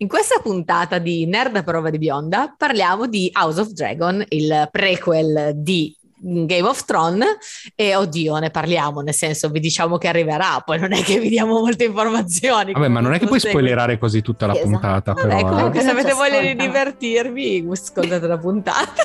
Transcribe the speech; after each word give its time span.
In 0.00 0.06
questa 0.06 0.38
puntata 0.40 0.98
di 0.98 1.26
Nerd 1.26 1.56
a 1.56 1.64
prova 1.64 1.90
di 1.90 1.98
bionda 1.98 2.54
parliamo 2.56 3.08
di 3.08 3.32
House 3.34 3.60
of 3.60 3.70
Dragon, 3.70 4.24
il 4.28 4.68
prequel 4.70 5.54
di 5.56 5.92
Game 6.20 6.68
of 6.68 6.84
Thrones 6.84 7.26
e 7.74 7.96
oddio 7.96 8.36
ne 8.38 8.50
parliamo 8.50 9.00
nel 9.00 9.14
senso 9.14 9.48
vi 9.50 9.58
diciamo 9.58 9.98
che 9.98 10.08
arriverà 10.08 10.60
poi 10.64 10.78
non 10.78 10.92
è 10.92 11.02
che 11.02 11.18
vi 11.18 11.28
diamo 11.28 11.58
molte 11.58 11.82
informazioni. 11.82 12.74
Vabbè 12.74 12.86
ma 12.86 13.00
non 13.00 13.14
è 13.14 13.18
che 13.18 13.26
puoi 13.26 13.40
spoilerare 13.40 13.98
così 13.98 14.22
tutta 14.22 14.46
la 14.46 14.52
esatto. 14.52 14.68
puntata 14.68 15.12
vabbè, 15.14 15.26
però, 15.26 15.48
comunque 15.48 15.80
eh. 15.80 15.82
se 15.82 15.90
avete 15.90 16.12
voglia 16.12 16.40
di 16.42 16.54
divertirvi 16.54 17.66
ascoltate 17.68 18.26
la 18.28 18.38
puntata. 18.38 19.02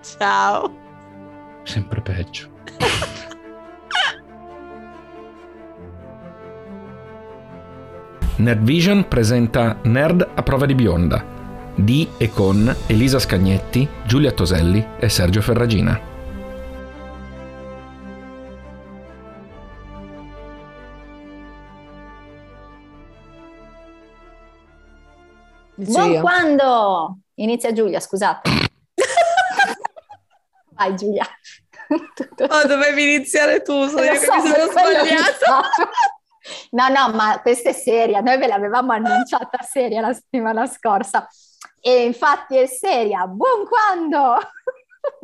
Ciao. 0.18 0.84
Sempre 1.62 2.00
peggio 2.00 2.48
Nerd 8.36 8.62
Vision 8.62 9.08
presenta 9.08 9.78
Nerd 9.82 10.28
a 10.34 10.42
prova 10.42 10.66
di 10.66 10.74
bionda 10.74 11.36
di 11.76 12.08
e 12.16 12.30
con 12.30 12.74
Elisa 12.86 13.18
Scagnetti, 13.18 13.86
Giulia 14.04 14.32
Toselli 14.32 14.84
e 14.98 15.08
Sergio 15.10 15.42
Ferragina. 15.42 16.14
Buon 25.74 26.20
quando? 26.20 27.18
Inizia 27.34 27.72
Giulia, 27.72 28.00
scusate. 28.00 28.50
Vai 30.72 30.96
Giulia. 30.96 31.26
oh, 31.88 32.66
dovevi 32.66 33.14
iniziare 33.14 33.60
tu, 33.60 33.86
sono 33.86 34.02
io 34.02 34.14
so, 34.14 34.30
che 34.30 34.36
mi 34.40 34.48
sono 34.48 34.70
sbagliata. 34.70 35.68
No, 36.70 36.88
no, 36.88 37.14
ma 37.14 37.40
questa 37.40 37.70
è 37.70 37.72
seria, 37.72 38.20
noi 38.20 38.38
ve 38.38 38.46
l'avevamo 38.46 38.92
annunciata 38.92 39.62
seria 39.62 40.00
la 40.00 40.12
settimana 40.12 40.66
scorsa 40.66 41.26
e 41.80 42.04
infatti 42.04 42.56
è 42.56 42.66
seria. 42.66 43.26
Buon 43.26 43.64
quando! 43.66 44.38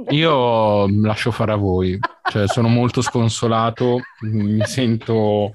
Io 0.11 0.87
lascio 1.03 1.31
fare 1.31 1.53
a 1.53 1.57
voi, 1.57 1.99
cioè 2.31 2.47
sono 2.47 2.69
molto 2.69 3.03
sconsolato, 3.03 4.01
mi 4.21 4.65
sento... 4.65 5.53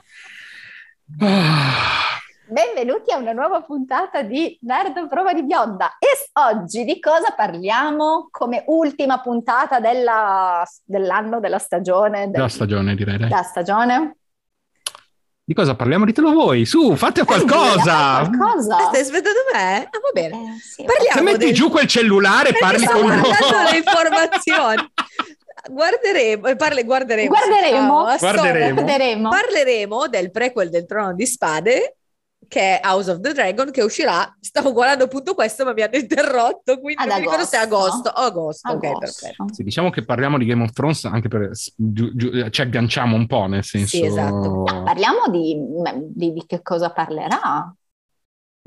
Ah 1.20 1.98
Benvenuti 2.50 3.12
a 3.12 3.18
una 3.18 3.34
nuova 3.34 3.62
puntata 3.62 4.22
di 4.22 4.58
Nerd 4.62 5.10
Prova 5.10 5.34
di 5.34 5.44
Bionda. 5.44 5.98
E 6.00 6.08
oggi 6.40 6.86
di 6.86 6.98
cosa 6.98 7.34
parliamo 7.36 8.30
come 8.32 8.64
ultima 8.68 9.20
puntata 9.20 9.82
della, 9.82 10.66
dell'anno, 10.86 11.42
della 11.42 11.58
stagione? 11.58 12.22
Del, 12.22 12.32
della 12.32 12.48
stagione, 12.48 12.96
direi. 12.96 13.18
Della 13.18 13.42
stagione? 13.42 14.16
Di 15.48 15.54
cosa 15.54 15.76
parliamo? 15.76 16.04
Ditelo 16.04 16.34
voi, 16.34 16.66
su, 16.66 16.94
fate 16.98 17.24
qualcosa! 17.24 18.20
Eh, 18.22 18.28
qualcosa. 18.36 18.80
Stai 18.90 19.00
aspettando 19.00 19.40
me? 19.54 19.76
Ah, 19.78 20.00
va 20.04 20.12
bene. 20.14 20.36
Eh, 20.36 20.60
sì, 20.60 20.86
Se 21.14 21.22
metti 21.22 21.38
del... 21.38 21.54
giù 21.54 21.70
quel 21.70 21.88
cellulare 21.88 22.50
e 22.50 22.58
parli 22.60 22.86
con 22.86 23.06
noi. 23.06 23.22
le 23.72 23.78
informazioni. 23.80 24.92
Guarderemo, 25.70 26.54
parle, 26.58 26.84
guarderemo, 26.84 27.30
guarderemo, 27.30 27.94
guarderemo. 28.20 28.74
guarderemo. 28.74 29.30
Parleremo 29.30 30.08
del 30.10 30.32
prequel 30.32 30.70
del 30.70 30.86
Trono 30.86 31.14
di 31.14 31.26
Spade 31.26 31.96
che 32.48 32.80
è 32.80 32.88
House 32.88 33.12
of 33.12 33.20
the 33.20 33.34
Dragon 33.34 33.72
che 33.72 33.82
uscirà, 33.82 34.36
stavo 34.40 34.72
guardando 34.72 35.06
appunto 35.06 35.34
questo 35.34 35.66
ma 35.66 35.74
mi 35.74 35.82
hanno 35.82 35.98
interrotto, 35.98 36.80
quindi 36.80 37.04
Ad 37.04 37.10
non 37.10 37.34
agosto. 37.34 37.46
se 37.46 37.58
è 37.58 37.60
agosto, 37.60 38.10
oh, 38.10 38.24
agosto, 38.24 38.68
agosto. 38.70 38.88
ok 38.88 39.00
perfetto. 39.00 39.46
Sì, 39.54 39.64
diciamo 39.64 39.90
che 39.90 40.06
parliamo 40.06 40.38
di 40.38 40.46
Game 40.46 40.64
of 40.64 40.72
Thrones 40.72 41.06
anche 41.06 41.28
per, 41.28 41.52
giu, 41.76 42.16
giu, 42.16 42.50
ci 42.50 42.62
agganciamo 42.62 43.16
un 43.16 43.28
po' 43.28 43.46
nel 43.48 43.64
senso... 43.64 43.98
Sì, 43.98 44.06
esatto. 44.06 44.64
No, 44.66 44.84
parliamo 44.84 45.28
di, 45.30 45.58
di, 46.14 46.34
di 46.34 46.46
che 46.46 46.62
cosa 46.62 46.92
parlerà. 46.92 47.74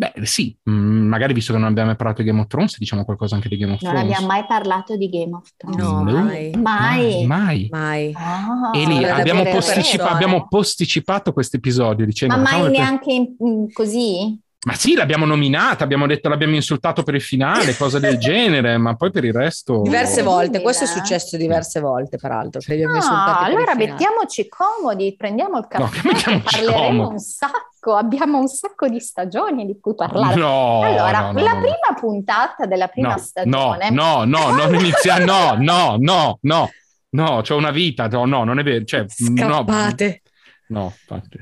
Beh, 0.00 0.14
sì, 0.24 0.56
mm, 0.70 1.08
magari 1.08 1.34
visto 1.34 1.52
che 1.52 1.58
non 1.58 1.68
abbiamo 1.68 1.88
mai 1.88 1.96
parlato 1.96 2.22
di 2.22 2.28
Game 2.28 2.40
of 2.40 2.46
Thrones, 2.46 2.78
diciamo 2.78 3.04
qualcosa 3.04 3.34
anche 3.34 3.50
di 3.50 3.58
Game 3.58 3.74
of 3.74 3.82
non 3.82 3.92
Thrones. 3.92 4.08
Non 4.08 4.16
abbiamo 4.16 4.32
mai 4.32 4.46
parlato 4.48 4.96
di 4.96 5.10
Game 5.10 5.34
of 5.34 5.50
Thrones. 5.58 5.76
No, 5.76 6.02
mai. 6.02 6.50
Mai. 6.56 7.26
Mai. 7.26 7.68
mai. 7.70 8.12
Ah, 8.16 8.70
Eli, 8.72 9.04
abbiamo, 9.04 9.44
posticipa- 9.44 10.08
abbiamo, 10.08 10.48
posticipato 10.48 11.34
questo 11.34 11.56
episodio 11.56 12.06
dicendo... 12.06 12.34
Ma 12.34 12.40
mai 12.40 12.70
neanche 12.70 13.12
in, 13.12 13.70
così? 13.74 14.40
Ma 14.62 14.72
sì, 14.72 14.94
l'abbiamo 14.94 15.26
nominata, 15.26 15.84
abbiamo 15.84 16.06
detto 16.06 16.30
l'abbiamo 16.30 16.54
insultato 16.54 17.02
per 17.02 17.14
il 17.14 17.22
finale, 17.22 17.76
cose 17.76 18.00
del 18.00 18.16
genere, 18.20 18.78
ma 18.78 18.94
poi 18.94 19.10
per 19.10 19.24
il 19.24 19.34
resto... 19.34 19.82
Diverse 19.82 20.22
volte, 20.22 20.62
questo 20.62 20.84
è 20.84 20.86
successo 20.86 21.36
diverse 21.36 21.78
volte 21.80 22.16
peraltro. 22.16 22.62
Sì. 22.62 22.82
Ah, 22.82 23.40
allora 23.40 23.74
mettiamoci 23.74 24.48
comodi, 24.48 25.14
prendiamo 25.14 25.58
il 25.58 25.66
caffè, 25.68 26.30
no, 26.30 26.40
parleremo 26.42 26.72
comodi. 26.72 27.12
un 27.12 27.18
sacco, 27.18 27.69
abbiamo 27.82 28.38
un 28.38 28.48
sacco 28.48 28.88
di 28.88 29.00
stagioni 29.00 29.66
di 29.66 29.78
cui 29.80 29.94
parlare. 29.94 30.34
No, 30.34 30.82
allora, 30.82 31.30
no, 31.30 31.40
la 31.40 31.56
prima 31.56 31.98
puntata 31.98 32.66
della 32.66 32.88
prima 32.88 33.16
stagione... 33.16 33.90
No, 33.90 34.24
no, 34.24 34.50
no, 34.50 34.54
non 34.54 34.74
inizia, 34.74 35.18
no, 35.18 35.54
no, 35.60 35.96
no, 35.98 36.38
no, 36.42 36.70
no, 37.10 37.40
c'ho 37.42 37.56
una 37.56 37.70
vita, 37.70 38.08
no, 38.08 38.24
no, 38.26 38.44
non 38.44 38.58
è 38.58 38.62
vero, 38.62 38.84
cioè... 38.84 39.04
Scappate. 39.08 40.22
No. 40.24 40.28
No. 40.70 40.92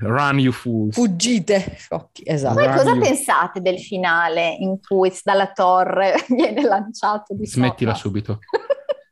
Run 0.01 0.39
you 0.39 0.53
fools. 0.53 0.95
Fuggite, 0.95 1.75
sciocchi, 1.77 2.23
esatto. 2.25 2.55
Voi 2.55 2.67
cosa 2.69 2.93
you... 2.93 3.01
pensate 3.01 3.61
del 3.61 3.79
finale 3.79 4.57
in 4.59 4.81
cui 4.81 5.13
dalla 5.23 5.53
torre 5.53 6.15
viene 6.29 6.63
lanciato 6.63 7.35
di 7.35 7.47
Smettila 7.47 7.93
sopra? 7.93 8.09
subito. 8.09 8.39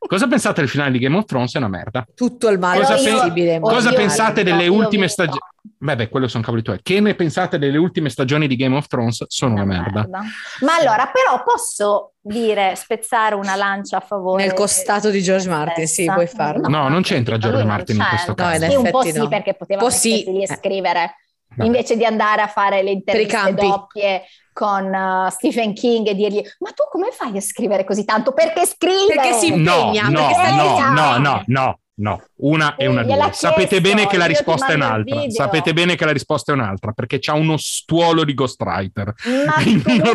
Cosa 0.07 0.25
pensate 0.27 0.61
del 0.61 0.69
finale 0.69 0.91
di 0.91 0.99
Game 0.99 1.17
of 1.17 1.25
Thrones? 1.25 1.53
È 1.53 1.57
una 1.57 1.67
merda. 1.67 2.05
Tutto 2.15 2.47
il 2.47 2.57
male 2.57 2.79
cosa 2.79 2.95
possibile. 2.95 3.55
Io, 3.55 3.59
cosa 3.59 3.91
pensate 3.91 4.41
delle 4.41 4.67
ultime 4.67 5.09
stagioni? 5.09 5.39
Beh, 5.77 5.95
beh, 5.95 6.09
quello 6.09 6.27
sono 6.27 6.43
cavoli 6.43 6.61
tuoi. 6.61 6.79
Che 6.81 6.99
ne 6.99 7.15
pensate 7.15 7.57
delle 7.57 7.77
ultime 7.77 8.09
stagioni 8.09 8.47
di 8.47 8.55
Game 8.55 8.75
of 8.75 8.87
Thrones? 8.87 9.25
Sono 9.27 9.53
una, 9.53 9.63
una 9.63 9.73
merda. 9.73 9.99
merda. 10.01 10.21
Ma 10.61 10.75
allora, 10.75 11.11
però 11.11 11.43
posso 11.43 12.13
dire, 12.21 12.75
spezzare 12.75 13.35
una 13.35 13.55
lancia 13.55 13.97
a 13.97 14.01
favore... 14.01 14.43
Nel 14.43 14.53
costato 14.53 15.09
di 15.09 15.21
George 15.21 15.49
Martin, 15.49 15.87
sì, 15.87 16.05
puoi 16.05 16.27
farlo. 16.27 16.67
No, 16.67 16.83
no 16.83 16.89
non 16.89 17.01
c'entra 17.01 17.37
George 17.37 17.63
Martin 17.63 17.95
in 17.95 18.05
questo 18.07 18.33
caso. 18.33 18.65
No, 18.65 18.69
sì, 18.69 18.75
un 18.75 18.89
po' 18.89 19.01
sì, 19.01 19.11
no. 19.11 19.27
perché 19.27 19.53
poteva 19.53 19.81
po 19.81 19.89
sì. 19.89 20.23
lì 20.27 20.43
e 20.43 20.47
scrivere... 20.47 21.15
Eh. 21.59 21.65
Invece 21.65 21.95
di 21.95 22.05
andare 22.05 22.41
a 22.41 22.47
fare 22.47 22.83
le 22.83 22.91
interviste 22.91 23.53
doppie 23.53 24.23
con 24.53 24.93
uh, 24.93 25.29
Stephen 25.29 25.73
King 25.73 26.07
e 26.07 26.13
dirgli 26.13 26.43
ma 26.59 26.71
tu 26.71 26.83
come 26.91 27.09
fai 27.11 27.37
a 27.37 27.41
scrivere 27.41 27.83
così 27.83 28.05
tanto? 28.05 28.33
Perché 28.33 28.65
scrive? 28.65 29.15
Perché 29.15 29.33
si 29.33 29.53
impegna. 29.53 30.09
No, 30.09 30.27
perché 30.27 30.51
no, 30.51 30.89
no, 30.89 31.17
no, 31.17 31.43
no, 31.47 31.79
no, 31.99 32.23
una 32.37 32.75
e 32.75 32.87
una 32.87 33.03
due. 33.03 33.29
Sapete 33.31 33.81
bene 33.81 34.07
che 34.07 34.17
la 34.17 34.25
risposta 34.25 34.67
è 34.67 34.75
un'altra. 34.75 35.29
Sapete 35.29 35.73
bene 35.73 35.95
che 35.95 36.05
la 36.05 36.11
risposta 36.11 36.51
è 36.51 36.55
un'altra 36.55 36.91
perché 36.91 37.19
c'ha 37.19 37.33
uno 37.33 37.57
stuolo 37.57 38.23
di 38.23 38.33
ghostwriter. 38.33 39.13
Ma 39.45 39.55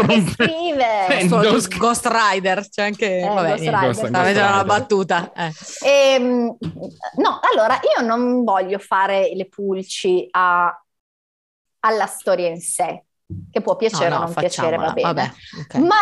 non 0.07 0.29
scrive? 0.29 1.07
Eh, 1.09 1.29
Ghost, 1.29 1.77
Ghost 1.77 2.09
Rider, 2.11 2.69
c'è 2.69 2.83
anche 2.83 3.19
eh, 3.19 3.27
vabbè, 3.27 3.49
Ghost 3.49 3.63
Rider. 3.63 3.81
Ghost, 3.81 4.11
Ghost 4.11 4.37
una 4.37 4.65
battuta. 4.65 5.33
Eh. 5.33 5.53
E, 5.85 6.15
ehm, 6.15 6.57
no, 7.17 7.41
allora 7.53 7.81
io 7.97 8.07
non 8.07 8.45
voglio 8.45 8.79
fare 8.79 9.33
le 9.35 9.49
pulci 9.49 10.29
a, 10.31 10.85
alla 11.81 12.07
storia 12.07 12.49
in 12.49 12.61
sé 12.61 13.05
che 13.51 13.61
può 13.61 13.77
piacere 13.77 14.11
no, 14.11 14.17
no, 14.17 14.23
o 14.23 14.25
non 14.27 14.35
piacere, 14.35 14.77
va 14.77 14.93
bene. 14.93 15.13
Vabbè, 15.13 15.33
okay. 15.63 15.81
Ma 15.83 15.97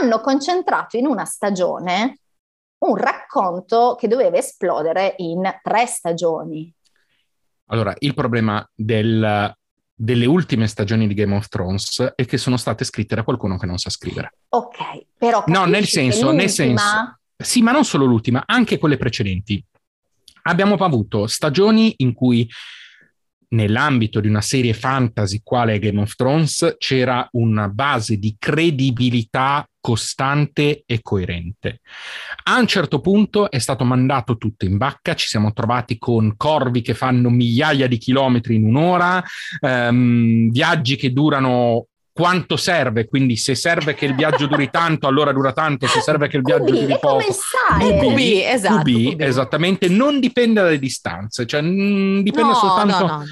hanno 0.00 0.20
concentrato 0.20 0.96
in 0.96 1.06
una 1.06 1.24
stagione 1.24 2.18
un 2.78 2.96
racconto 2.96 3.96
che 3.98 4.08
doveva 4.08 4.36
esplodere 4.36 5.14
in 5.18 5.42
tre 5.62 5.86
stagioni. 5.86 6.72
Allora, 7.66 7.94
il 7.98 8.14
problema 8.14 8.66
del, 8.74 9.54
delle 9.94 10.26
ultime 10.26 10.66
stagioni 10.66 11.06
di 11.06 11.14
Game 11.14 11.34
of 11.36 11.48
Thrones 11.48 12.12
è 12.14 12.24
che 12.24 12.38
sono 12.38 12.56
state 12.56 12.84
scritte 12.84 13.14
da 13.14 13.24
qualcuno 13.24 13.58
che 13.58 13.66
non 13.66 13.78
sa 13.78 13.90
scrivere. 13.90 14.34
Ok, 14.50 15.06
però... 15.16 15.44
No, 15.46 15.64
nel 15.64 15.86
senso, 15.86 16.30
nel 16.30 16.50
senso... 16.50 17.18
Sì, 17.36 17.62
ma 17.62 17.70
non 17.70 17.84
solo 17.84 18.04
l'ultima, 18.04 18.42
anche 18.46 18.78
quelle 18.78 18.96
precedenti. 18.96 19.64
Abbiamo 20.42 20.74
avuto 20.74 21.26
stagioni 21.26 21.94
in 21.98 22.12
cui 22.12 22.48
nell'ambito 23.50 24.20
di 24.20 24.28
una 24.28 24.40
serie 24.40 24.74
fantasy 24.74 25.40
quale 25.42 25.78
Game 25.78 26.00
of 26.00 26.14
Thrones 26.14 26.76
c'era 26.78 27.26
una 27.32 27.68
base 27.68 28.16
di 28.16 28.34
credibilità 28.38 29.66
costante 29.80 30.82
e 30.86 31.00
coerente. 31.02 31.80
A 32.44 32.58
un 32.58 32.66
certo 32.66 33.00
punto 33.00 33.50
è 33.50 33.58
stato 33.58 33.84
mandato 33.84 34.36
tutto 34.36 34.64
in 34.64 34.76
bacca, 34.76 35.14
ci 35.14 35.28
siamo 35.28 35.52
trovati 35.52 35.98
con 35.98 36.34
corvi 36.36 36.82
che 36.82 36.94
fanno 36.94 37.30
migliaia 37.30 37.86
di 37.86 37.98
chilometri 37.98 38.56
in 38.56 38.64
un'ora, 38.64 39.22
ehm, 39.60 40.50
viaggi 40.50 40.96
che 40.96 41.12
durano 41.12 41.86
quanto 42.18 42.56
serve, 42.56 43.06
quindi 43.06 43.36
se 43.36 43.54
serve 43.54 43.94
che 43.94 44.04
il 44.04 44.16
viaggio 44.16 44.48
duri 44.48 44.70
tanto, 44.72 45.06
allora 45.06 45.32
dura 45.32 45.52
tanto, 45.52 45.86
se 45.86 46.00
serve 46.00 46.26
che 46.26 46.36
il 46.36 46.42
viaggio 46.42 46.72
duri 46.72 46.98
poco. 46.98 47.22
QB, 47.78 48.18
esatto, 48.18 48.82
QB, 48.82 49.20
esattamente, 49.20 49.88
non 49.88 50.18
dipende 50.18 50.60
dalle 50.60 50.80
distanze, 50.80 51.46
cioè 51.46 51.60
mh, 51.60 52.22
dipende 52.22 52.52
no, 52.52 52.54
soltanto... 52.54 53.06
No, 53.06 53.16
no. 53.18 53.24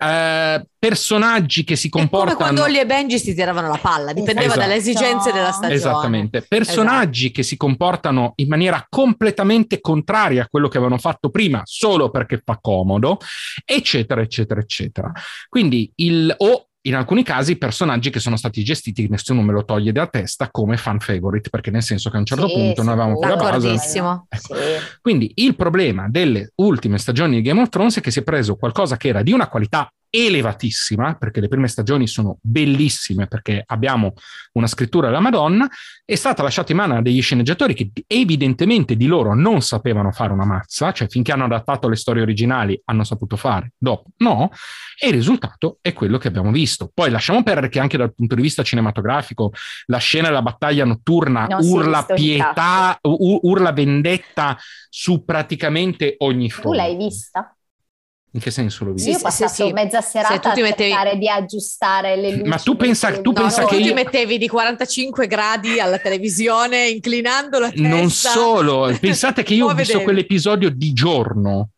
Uh, 0.00 0.64
personaggi 0.78 1.64
che 1.64 1.76
si 1.76 1.88
comportano. 1.88 2.34
come 2.34 2.36
quando 2.36 2.62
Ollie 2.62 2.82
e 2.82 2.86
Benji 2.86 3.18
si 3.18 3.34
tiravano 3.34 3.68
la 3.68 3.78
palla, 3.78 4.12
dipendeva 4.12 4.46
esatto. 4.46 4.60
dalle 4.60 4.74
esigenze 4.76 5.32
della 5.32 5.50
stagione. 5.50 5.74
Esattamente. 5.74 6.42
Personaggi 6.42 7.24
esatto. 7.24 7.34
che 7.34 7.42
si 7.42 7.56
comportano 7.56 8.32
in 8.36 8.48
maniera 8.48 8.86
completamente 8.88 9.80
contraria 9.80 10.44
a 10.44 10.48
quello 10.48 10.68
che 10.68 10.78
avevano 10.78 10.98
fatto 11.00 11.30
prima, 11.30 11.62
solo 11.64 12.10
perché 12.10 12.40
fa 12.44 12.58
comodo, 12.60 13.18
eccetera, 13.64 14.20
eccetera, 14.20 14.60
eccetera. 14.60 15.12
Quindi 15.48 15.90
il, 15.96 16.32
o 16.38 16.67
in 16.82 16.94
alcuni 16.94 17.22
casi 17.22 17.56
personaggi 17.56 18.10
che 18.10 18.20
sono 18.20 18.36
stati 18.36 18.62
gestiti, 18.62 19.08
nessuno 19.08 19.42
me 19.42 19.52
lo 19.52 19.64
toglie 19.64 19.92
dalla 19.92 20.06
testa, 20.06 20.50
come 20.50 20.76
fan 20.76 21.00
favorite, 21.00 21.50
perché 21.50 21.70
nel 21.70 21.82
senso 21.82 22.08
che 22.08 22.16
a 22.16 22.20
un 22.20 22.24
certo 22.24 22.48
sì, 22.48 22.54
punto 22.54 22.82
noi 22.82 22.92
avevamo 22.92 23.18
più 23.18 23.28
la 23.28 23.36
base. 23.36 23.72
Ecco. 23.72 24.54
Sì. 24.54 24.62
Quindi 25.00 25.32
il 25.36 25.56
problema 25.56 26.08
delle 26.08 26.52
ultime 26.56 26.98
stagioni 26.98 27.36
di 27.36 27.42
Game 27.42 27.60
of 27.60 27.68
Thrones 27.68 27.98
è 27.98 28.00
che 28.00 28.10
si 28.10 28.20
è 28.20 28.22
preso 28.22 28.56
qualcosa 28.56 28.96
che 28.96 29.08
era 29.08 29.22
di 29.22 29.32
una 29.32 29.48
qualità 29.48 29.92
elevatissima, 30.10 31.14
perché 31.14 31.40
le 31.40 31.48
prime 31.48 31.68
stagioni 31.68 32.06
sono 32.06 32.38
bellissime, 32.40 33.26
perché 33.26 33.62
abbiamo 33.64 34.14
una 34.52 34.66
scrittura 34.66 35.08
della 35.08 35.20
Madonna, 35.20 35.68
è 36.04 36.14
stata 36.14 36.42
lasciata 36.42 36.72
in 36.72 36.78
mano 36.78 36.96
a 36.96 37.02
degli 37.02 37.20
sceneggiatori 37.20 37.74
che 37.74 37.90
evidentemente 38.06 38.96
di 38.96 39.06
loro 39.06 39.34
non 39.34 39.60
sapevano 39.60 40.10
fare 40.12 40.32
una 40.32 40.44
mazza, 40.44 40.92
cioè 40.92 41.08
finché 41.08 41.32
hanno 41.32 41.44
adattato 41.44 41.88
le 41.88 41.96
storie 41.96 42.22
originali 42.22 42.80
hanno 42.84 43.04
saputo 43.04 43.36
fare, 43.36 43.72
dopo 43.76 44.10
no, 44.18 44.50
e 44.98 45.08
il 45.08 45.14
risultato 45.14 45.78
è 45.80 45.92
quello 45.92 46.18
che 46.18 46.28
abbiamo 46.28 46.50
visto. 46.50 46.90
Poi 46.92 47.10
lasciamo 47.10 47.42
perdere 47.42 47.68
che 47.68 47.78
anche 47.78 47.96
dal 47.96 48.14
punto 48.14 48.34
di 48.34 48.42
vista 48.42 48.62
cinematografico 48.62 49.52
la 49.86 49.98
scena 49.98 50.28
della 50.28 50.42
battaglia 50.42 50.84
notturna 50.84 51.46
non 51.46 51.60
urla 51.62 52.04
pietà, 52.04 52.98
urla 53.02 53.72
vendetta 53.72 54.56
su 54.88 55.24
praticamente 55.24 56.14
ogni 56.18 56.50
forma. 56.50 56.70
Tu 56.70 56.76
l'hai 56.76 56.96
vista? 56.96 57.52
In 58.30 58.40
che 58.40 58.50
senso 58.50 58.84
lo 58.84 58.92
vedi? 58.92 59.10
Io 59.10 59.16
ho 59.16 59.20
passato 59.20 59.52
sì, 59.52 59.66
sì. 59.66 59.72
mezza 59.72 60.02
serata 60.02 60.52
a 60.52 60.54
mettevi... 60.54 60.90
cercare 60.90 61.16
di 61.16 61.28
aggiustare 61.28 62.16
le 62.16 62.36
luci. 62.36 62.48
Ma 62.48 62.58
tu 62.58 62.76
pensa, 62.76 63.20
tu 63.20 63.32
pensa 63.32 63.62
no, 63.62 63.68
che 63.68 63.76
tu 63.76 63.80
io... 63.80 63.88
ti 63.88 63.94
mettevi 63.94 64.36
di 64.36 64.48
45 64.48 65.26
gradi 65.26 65.80
alla 65.80 65.98
televisione 65.98 66.88
inclinando 66.88 67.58
la 67.58 67.70
testa. 67.70 67.88
Non 67.88 68.10
solo, 68.10 68.94
pensate 69.00 69.42
che 69.42 69.54
io 69.54 69.66
ho 69.66 69.74
visto 69.74 70.02
quell'episodio 70.02 70.68
di 70.70 70.92
giorno. 70.92 71.70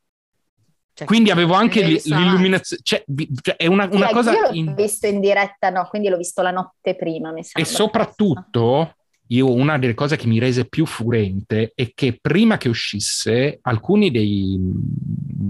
Cioè, 0.93 1.07
quindi 1.07 1.31
avevo 1.31 1.55
anche 1.55 1.83
l'illuminazione, 1.83 2.83
cioè, 2.85 3.05
cioè, 3.41 3.57
è 3.57 3.67
una, 3.67 3.89
una 3.91 4.09
cosa... 4.09 4.33
Io 4.33 4.41
l'ho 4.41 4.53
in... 4.53 4.75
visto 4.75 5.07
in 5.07 5.21
diretta, 5.21 5.71
no, 5.71 5.87
quindi 5.89 6.09
l'ho 6.09 6.17
visto 6.17 6.43
la 6.43 6.51
notte 6.51 6.97
prima, 6.97 7.31
mi 7.31 7.45
sembra. 7.45 7.63
E 7.63 7.75
soprattutto 7.75 8.97
io 9.29 9.53
una 9.53 9.79
delle 9.79 9.95
cose 9.95 10.17
che 10.17 10.27
mi 10.27 10.39
rese 10.39 10.67
più 10.67 10.85
furente 10.87 11.73
è 11.75 11.93
che 11.95 12.19
prima 12.21 12.59
che 12.59 12.69
uscisse 12.69 13.61
alcuni 13.63 14.11
dei, 14.11 14.59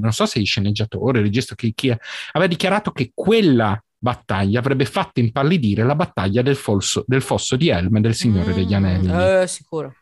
non 0.00 0.12
so 0.12 0.26
se 0.26 0.38
i 0.38 0.44
sceneggiatori, 0.44 1.18
il 1.18 1.24
regista, 1.24 1.54
chi, 1.54 1.72
chi 1.74 1.88
è, 1.88 1.98
aveva 2.32 2.50
dichiarato 2.50 2.90
che 2.90 3.10
quella 3.14 3.80
battaglia 3.96 4.60
avrebbe 4.60 4.86
fatto 4.86 5.20
impallidire 5.20 5.84
la 5.84 5.94
battaglia 5.94 6.42
del, 6.42 6.56
folso, 6.56 7.04
del 7.06 7.22
fosso 7.22 7.56
di 7.56 7.68
Helm 7.68 7.98
del 8.00 8.14
Signore 8.14 8.52
mm, 8.52 8.54
degli 8.54 8.74
Anelli. 8.74 9.42
Eh, 9.42 9.46
sicuro. 9.46 9.94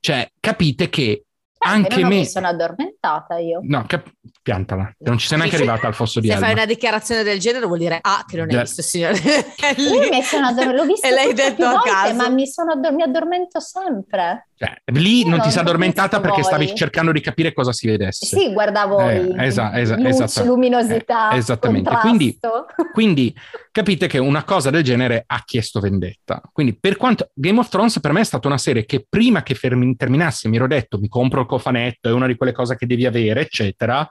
Cioè, 0.00 0.30
capite 0.38 0.88
che 0.88 1.24
anche 1.58 2.02
me... 2.02 2.08
mi 2.08 2.26
sono 2.26 2.48
addormentata 2.48 3.38
io. 3.38 3.60
No, 3.62 3.84
cap- 3.86 4.10
piantala, 4.42 4.94
non 4.98 5.18
ci 5.18 5.26
sei 5.26 5.38
neanche 5.38 5.56
arrivata 5.56 5.86
al 5.86 5.94
fosso 5.94 6.20
di 6.20 6.28
Se 6.28 6.34
Elma. 6.34 6.46
fai 6.46 6.54
una 6.54 6.66
dichiarazione 6.66 7.22
del 7.22 7.38
genere 7.38 7.66
vuol 7.66 7.78
dire 7.78 7.98
ah, 8.00 8.24
che 8.26 8.36
non 8.36 8.48
hai 8.50 8.60
visto 8.60 8.80
il 8.80 8.86
signore 8.86 9.18
Io 9.76 10.08
mi 10.08 10.22
sono 10.22 10.46
addormentata, 10.46 10.72
l'ho 10.72 10.84
visto 10.86 11.06
e 11.06 11.10
l'hai 11.10 11.34
detto 11.34 11.64
a 11.64 11.70
volte, 11.72 11.90
caso. 11.90 12.14
ma 12.14 12.28
mi, 12.28 12.46
sono 12.46 12.72
addor- 12.72 12.94
mi 12.94 13.02
addormento 13.02 13.60
sempre. 13.60 14.48
Cioè, 14.58 14.74
lì 14.86 15.22
non, 15.22 15.34
non 15.34 15.42
ti 15.42 15.50
sei 15.50 15.60
addormentata 15.60 16.18
perché 16.18 16.40
voi. 16.40 16.50
stavi 16.50 16.74
cercando 16.74 17.12
di 17.12 17.20
capire 17.20 17.52
cosa 17.52 17.72
si 17.72 17.86
vedesse. 17.86 18.26
Sì, 18.26 18.52
guardavo 18.52 19.08
eh, 19.08 19.32
esa, 19.36 19.78
esa, 19.78 19.96
luce, 19.96 20.44
luminosità, 20.44 21.30
eh, 21.30 21.36
Esattamente, 21.36 21.94
quindi, 22.00 22.36
quindi, 22.92 23.32
capite 23.70 24.08
che 24.08 24.18
una 24.18 24.42
cosa 24.42 24.70
del 24.70 24.82
genere 24.82 25.22
ha 25.24 25.42
chiesto 25.44 25.78
vendetta. 25.78 26.42
Quindi 26.52 26.76
per 26.76 26.96
quanto 26.96 27.30
Game 27.34 27.60
of 27.60 27.68
Thrones 27.68 28.00
per 28.00 28.10
me 28.10 28.20
è 28.20 28.24
stata 28.24 28.48
una 28.48 28.58
serie 28.58 28.84
che 28.84 29.06
prima 29.08 29.44
che 29.44 29.54
fermi, 29.54 29.94
terminasse 29.94 30.48
mi 30.48 30.56
ero 30.56 30.66
detto 30.66 30.98
mi 30.98 31.08
compro 31.08 31.42
il 31.42 31.46
cofanetto, 31.48 32.08
è 32.08 32.12
una 32.12 32.28
di 32.28 32.36
quelle 32.36 32.52
cose 32.52 32.76
che 32.76 32.86
devi 32.86 33.04
avere, 33.04 33.40
eccetera. 33.40 34.08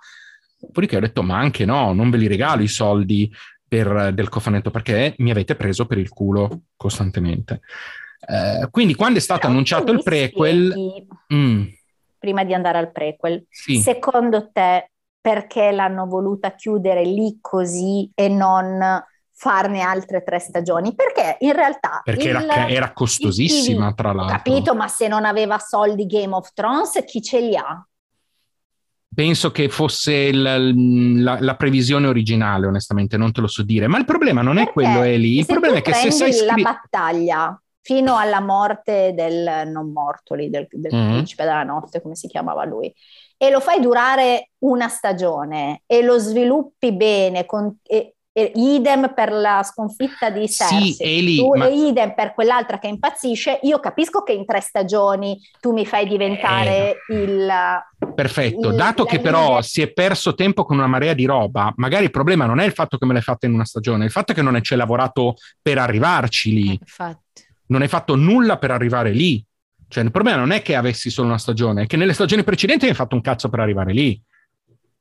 Dopodiché 0.60 0.98
ho 0.98 1.00
detto 1.00 1.24
ma 1.24 1.38
anche 1.38 1.64
no, 1.64 1.94
non 1.94 2.10
ve 2.10 2.18
li 2.18 2.28
regalo 2.28 2.62
i 2.62 2.68
soldi 2.68 3.32
per, 3.66 4.14
del 4.14 4.28
cofanetto 4.28 4.72
perché 4.72 5.16
mi 5.20 5.32
avete 5.32 5.56
preso 5.56 5.86
per 5.86 5.98
il 5.98 6.10
culo 6.10 6.64
costantemente. 6.76 7.62
Eh, 8.28 8.68
quindi 8.72 8.96
quando 8.96 9.20
è 9.20 9.22
stato 9.22 9.42
Però 9.42 9.52
annunciato 9.52 9.92
il 9.92 10.04
prequel... 10.04 10.72
Spieghi, 10.72 11.08
mm, 11.34 11.64
prima 12.18 12.44
di 12.44 12.54
andare 12.54 12.80
al 12.80 12.92
prequel, 12.92 13.46
sì. 13.50 13.78
secondo 13.78 14.50
te 14.52 14.92
perché 15.22 15.72
l'hanno 15.72 16.08
voluta 16.08 16.56
chiudere 16.56 17.04
lì 17.04 17.38
così 17.40 18.10
e 18.16 18.28
non 18.28 18.80
farne 19.38 19.82
altre 19.82 20.24
tre 20.24 20.40
stagioni? 20.40 20.96
Perché 20.96 21.38
in 21.40 21.54
realtà... 21.54 22.02
Perché 22.04 22.30
il, 22.30 22.36
era, 22.36 22.68
era, 22.68 22.92
costosissima, 22.92 23.90
TV, 23.90 23.96
tra 23.96 24.12
l'altro. 24.12 24.36
Capito, 24.36 24.74
ma 24.74 24.88
se 24.88 25.08
non 25.08 25.26
aveva 25.26 25.60
soldi 25.60 26.08
Game 26.08 26.34
of 26.34 26.52
Thrones, 26.54 27.04
chi 27.06 27.22
ce 27.22 27.40
li 27.40 27.56
ha? 27.56 27.88
Penso 29.14 29.52
che 29.52 29.70
fosse 29.70 30.14
il, 30.14 31.22
la, 31.24 31.38
la, 31.40 31.56
previsione 31.56 32.08
originale, 32.08 32.68
onestamente, 32.68 33.18
non 33.18 33.32
te 33.32 33.42
lo 33.42 33.48
so 33.48 33.64
dire. 33.64 33.88
Ma 33.88 34.00
il 34.00 34.06
problema 34.06 34.42
non 34.42 34.56
Perché 34.56 34.70
è 34.70 34.74
quello, 34.74 35.02
Eli. 35.04 35.38
Il 35.38 35.46
problema 35.46 35.78
è 35.78 35.82
che 35.82 35.94
se 35.94 36.12
sai... 36.12 36.34
Scri- 36.34 36.46
la 36.46 36.56
battaglia 36.56 37.62
fino 37.82 38.18
alla 38.18 38.42
morte 38.42 39.14
del 39.16 39.70
non 39.70 39.92
morto 39.92 40.34
lì, 40.34 40.50
del, 40.50 40.68
del 40.70 40.94
mm-hmm. 40.94 41.12
principe 41.14 41.44
della 41.44 41.64
notte, 41.64 42.02
come 42.02 42.16
si 42.16 42.28
chiamava 42.28 42.66
lui, 42.66 42.94
e 43.38 43.50
lo 43.50 43.60
fai 43.60 43.80
durare 43.80 44.50
una 44.60 44.88
stagione 44.88 45.84
e 45.86 46.02
lo 46.02 46.18
sviluppi 46.18 46.92
bene, 46.92 47.46
con, 47.46 47.78
e, 47.84 48.17
e 48.38 48.52
idem 48.54 49.14
per 49.16 49.32
la 49.32 49.64
sconfitta 49.64 50.30
di 50.30 50.48
Cersei, 50.48 50.92
sì, 50.92 51.04
Eli, 51.04 51.38
tu, 51.38 51.56
ma... 51.56 51.66
e 51.66 51.88
idem 51.88 52.14
per 52.14 52.36
quell'altra 52.36 52.78
che 52.78 52.86
impazzisce, 52.86 53.62
io 53.64 53.80
capisco 53.80 54.22
che 54.22 54.34
in 54.34 54.46
tre 54.46 54.62
stagioni 54.62 55.40
tu 55.60 55.72
mi 55.72 55.88
fai 55.88 56.08
diventare 56.08 57.02
eh. 57.08 57.16
il... 57.16 57.52
Perfetto, 58.14 58.70
il, 58.70 58.76
dato 58.76 59.06
che 59.06 59.18
linea... 59.18 59.32
però 59.32 59.62
si 59.64 59.82
è 59.82 59.92
perso 59.92 60.36
tempo 60.36 60.66
con 60.66 60.78
una 60.78 60.86
marea 60.86 61.16
di 61.16 61.26
roba, 61.26 61.74
magari 61.78 62.04
il 62.04 62.12
problema 62.12 62.46
non 62.46 62.60
è 62.60 62.66
il 62.66 62.74
fatto 62.74 63.00
che 63.00 63.08
me 63.08 63.14
l'hai 63.14 63.24
fatta 63.24 63.48
in 63.48 63.54
una 63.54 63.66
stagione, 63.66 64.06
il 64.06 64.12
fatto 64.12 64.34
che 64.34 64.44
non 64.44 64.62
ci 64.62 64.74
hai 64.74 64.80
lavorato 64.80 65.34
per 65.60 65.80
arrivarci 65.80 66.54
lì. 66.54 66.70
Eh, 66.74 66.80
infatti 66.80 67.26
non 67.70 67.82
hai 67.82 67.88
fatto 67.88 68.16
nulla 68.16 68.60
per 68.60 68.70
arrivare 68.70 69.14
lì. 69.14 69.44
Cioè, 69.90 70.04
il 70.04 70.12
problema 70.12 70.38
non 70.38 70.52
è 70.52 70.62
che 70.62 70.76
avessi 70.76 71.10
solo 71.10 71.30
una 71.30 71.38
stagione, 71.38 71.84
è 71.84 71.88
che 71.88 71.98
nelle 71.98 72.14
stagioni 72.14 72.44
precedenti 72.44 72.86
hai 72.86 72.94
fatto 72.94 73.16
un 73.16 73.22
cazzo 73.22 73.50
per 73.50 73.62
arrivare 73.62 73.94
lì. 73.94 74.22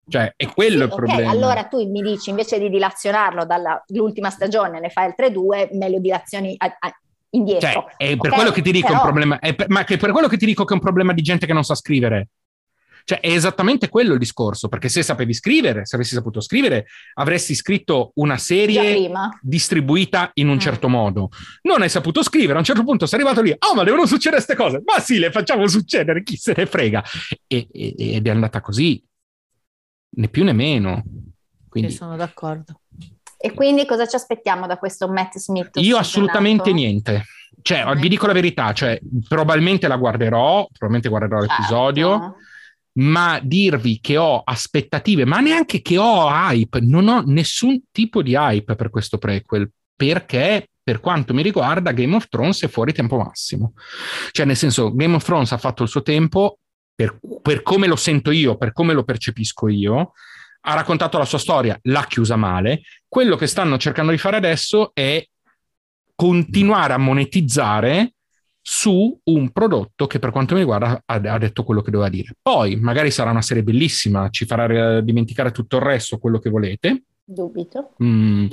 Cioè, 0.09 0.35
è 0.37 0.47
quello 0.47 0.79
sì, 0.79 0.83
il 0.85 0.89
problema. 0.89 1.21
Okay, 1.21 1.37
allora 1.37 1.65
tu 1.65 1.91
mi 1.91 2.01
dici, 2.01 2.31
invece 2.31 2.61
di 2.61 2.71
dilazionarlo 2.71 3.45
dall'ultima 3.45 4.31
stagione, 4.31 4.79
ne 4.79 4.89
fai 4.89 5.07
altre 5.07 5.33
due, 5.33 5.69
meglio 5.73 5.99
dilazioni 5.99 6.55
a, 6.59 6.77
a, 6.79 6.93
indietro. 7.31 7.69
Cioè, 7.69 7.95
è 7.97 8.09
per 8.11 8.19
okay? 8.19 8.31
quello 8.31 8.51
che 8.51 8.63
ti 8.63 8.71
dico 8.71 8.87
Però... 8.87 8.99
un 8.99 9.05
problema, 9.05 9.39
per, 9.39 9.67
ma 9.69 9.83
che 9.85 9.97
per 9.97 10.13
quello 10.13 10.29
che 10.29 10.37
ti 10.37 10.47
dico 10.47 10.65
che 10.65 10.73
è 10.73 10.77
un 10.77 10.83
problema 10.83 11.13
di 11.13 11.23
gente 11.23 11.47
che 11.47 11.53
non 11.53 11.65
sa 11.65 11.75
scrivere. 11.75 12.29
Cioè, 13.03 13.21
è 13.21 13.31
esattamente 13.31 13.89
quello 13.89 14.15
il 14.15 14.19
discorso, 14.19 14.69
perché 14.69 14.89
se 14.89 15.03
sapevi 15.03 15.33
scrivere, 15.33 15.87
se 15.87 15.95
avessi 15.95 16.15
saputo 16.15 16.41
scrivere, 16.41 16.87
avresti 17.15 17.55
scritto 17.55 18.11
una 18.15 18.37
serie 18.37 19.09
distribuita 19.41 20.31
in 20.35 20.49
un 20.49 20.57
mm. 20.57 20.59
certo 20.59 20.89
modo. 20.89 21.29
Non 21.63 21.83
hai 21.83 21.89
saputo 21.89 22.25
scrivere, 22.25 22.55
a 22.55 22.59
un 22.59 22.65
certo 22.65 22.83
punto 22.83 23.07
sei 23.07 23.21
arrivato 23.21 23.43
lì, 23.43 23.55
oh, 23.57 23.75
ma 23.75 23.85
devono 23.85 24.07
succedere 24.07 24.43
queste 24.43 24.57
cose. 24.57 24.83
Ma 24.85 25.01
sì, 25.01 25.19
le 25.19 25.31
facciamo 25.31 25.69
succedere, 25.69 26.25
chi 26.25 26.37
se 26.37 26.53
ne 26.57 26.67
frega. 26.67 27.05
E, 27.47 27.69
e, 27.71 27.95
ed 27.97 28.27
è 28.27 28.31
andata 28.31 28.61
così, 28.61 29.01
né 30.17 30.29
più 30.29 30.45
né 30.45 30.53
meno. 30.53 31.03
Quindi... 31.69 31.91
Sì, 31.91 31.97
sono 31.97 32.17
d'accordo. 32.17 32.81
E 33.39 33.53
quindi 33.53 33.85
cosa 33.87 34.07
ci 34.07 34.17
aspettiamo 34.17 34.67
da 34.67 34.79
questo 34.79 35.09
Matt 35.09 35.39
Smith? 35.39 35.71
Io 35.75 35.97
assolutamente 35.97 36.73
niente. 36.73 37.25
Cioè, 37.63 37.85
mm. 37.85 38.01
vi 38.01 38.09
dico 38.09 38.27
la 38.27 38.33
verità, 38.33 38.73
cioè, 38.73 38.99
probabilmente 39.29 39.89
la 39.89 39.97
guarderò, 39.97 40.67
probabilmente 40.67 41.09
guarderò 41.09 41.41
certo. 41.41 41.55
l'episodio 41.55 42.37
ma 42.97 43.39
dirvi 43.43 44.01
che 44.01 44.17
ho 44.17 44.41
aspettative, 44.43 45.25
ma 45.25 45.41
neanche 45.41 45.83
che 45.83 45.99
ho 45.99 46.29
hype, 46.31 46.81
non 46.81 47.09
ho 47.09 47.23
nessun 47.27 47.83
tipo 47.91 48.23
di 48.23 48.35
hype 48.35 48.75
per 48.75 48.91
questo 48.91 49.19
prequel, 49.19 49.71
perché 49.95 50.69
per 50.83 51.01
quanto 51.01 51.35
mi 51.35 51.43
riguarda 51.43 51.93
Game 51.93 52.15
of 52.15 52.29
Thrones 52.29 52.63
è 52.63 52.69
fuori 52.69 52.93
tempo 52.93 53.19
massimo. 53.19 53.75
Cioè, 54.31 54.47
nel 54.47 54.57
senso, 54.57 54.95
Game 54.95 55.15
of 55.15 55.25
Thrones 55.25 55.53
ha 55.53 55.59
fatto 55.59 55.83
il 55.83 55.89
suo 55.89 56.03
tempo 56.03 56.59
per, 56.97 57.19
per 57.43 57.63
come 57.63 57.87
lo 57.87 57.95
sento 57.95 58.31
io, 58.31 58.57
per 58.57 58.73
come 58.73 58.95
lo 58.95 59.05
percepisco 59.05 59.69
io, 59.69 60.13
ha 60.69 60.75
raccontato 60.75 61.19
la 61.19 61.25
sua 61.25 61.39
storia, 61.39 61.79
l'ha 61.83 62.05
chiusa 62.07 62.35
male. 62.35 62.81
Quello 63.07 63.37
che 63.37 63.47
stanno 63.47 63.79
cercando 63.79 64.11
di 64.11 64.19
fare 64.19 64.37
adesso 64.37 64.91
è 64.95 65.25
continuare 66.15 66.95
a 66.95 66.99
monetizzare 66.99 68.15
su 68.61 69.17
un 69.25 69.53
prodotto 69.53 70.09
che 70.09 70.19
per 70.19 70.33
quanto 70.33 70.55
mi 70.55 70.61
riguarda 70.61 71.01
ha, 71.05 71.39
detto 71.39 71.63
quello 71.63 71.83
che 71.83 71.93
doveva 71.93 72.11
dire. 72.11 72.35
Poi 72.43 72.75
magari 72.75 73.13
sarà 73.13 73.31
una 73.31 73.43
serie 73.43 73.63
bellissima, 73.63 74.29
ci 74.31 74.45
farà 74.45 75.01
dimenticare 75.03 75.53
tutto 75.53 75.77
il 75.77 75.83
resto, 75.83 76.19
quello 76.19 76.41
che 76.41 76.51
volete. 76.51 77.05
Dubito. 77.23 77.95
Mm, 78.03 78.47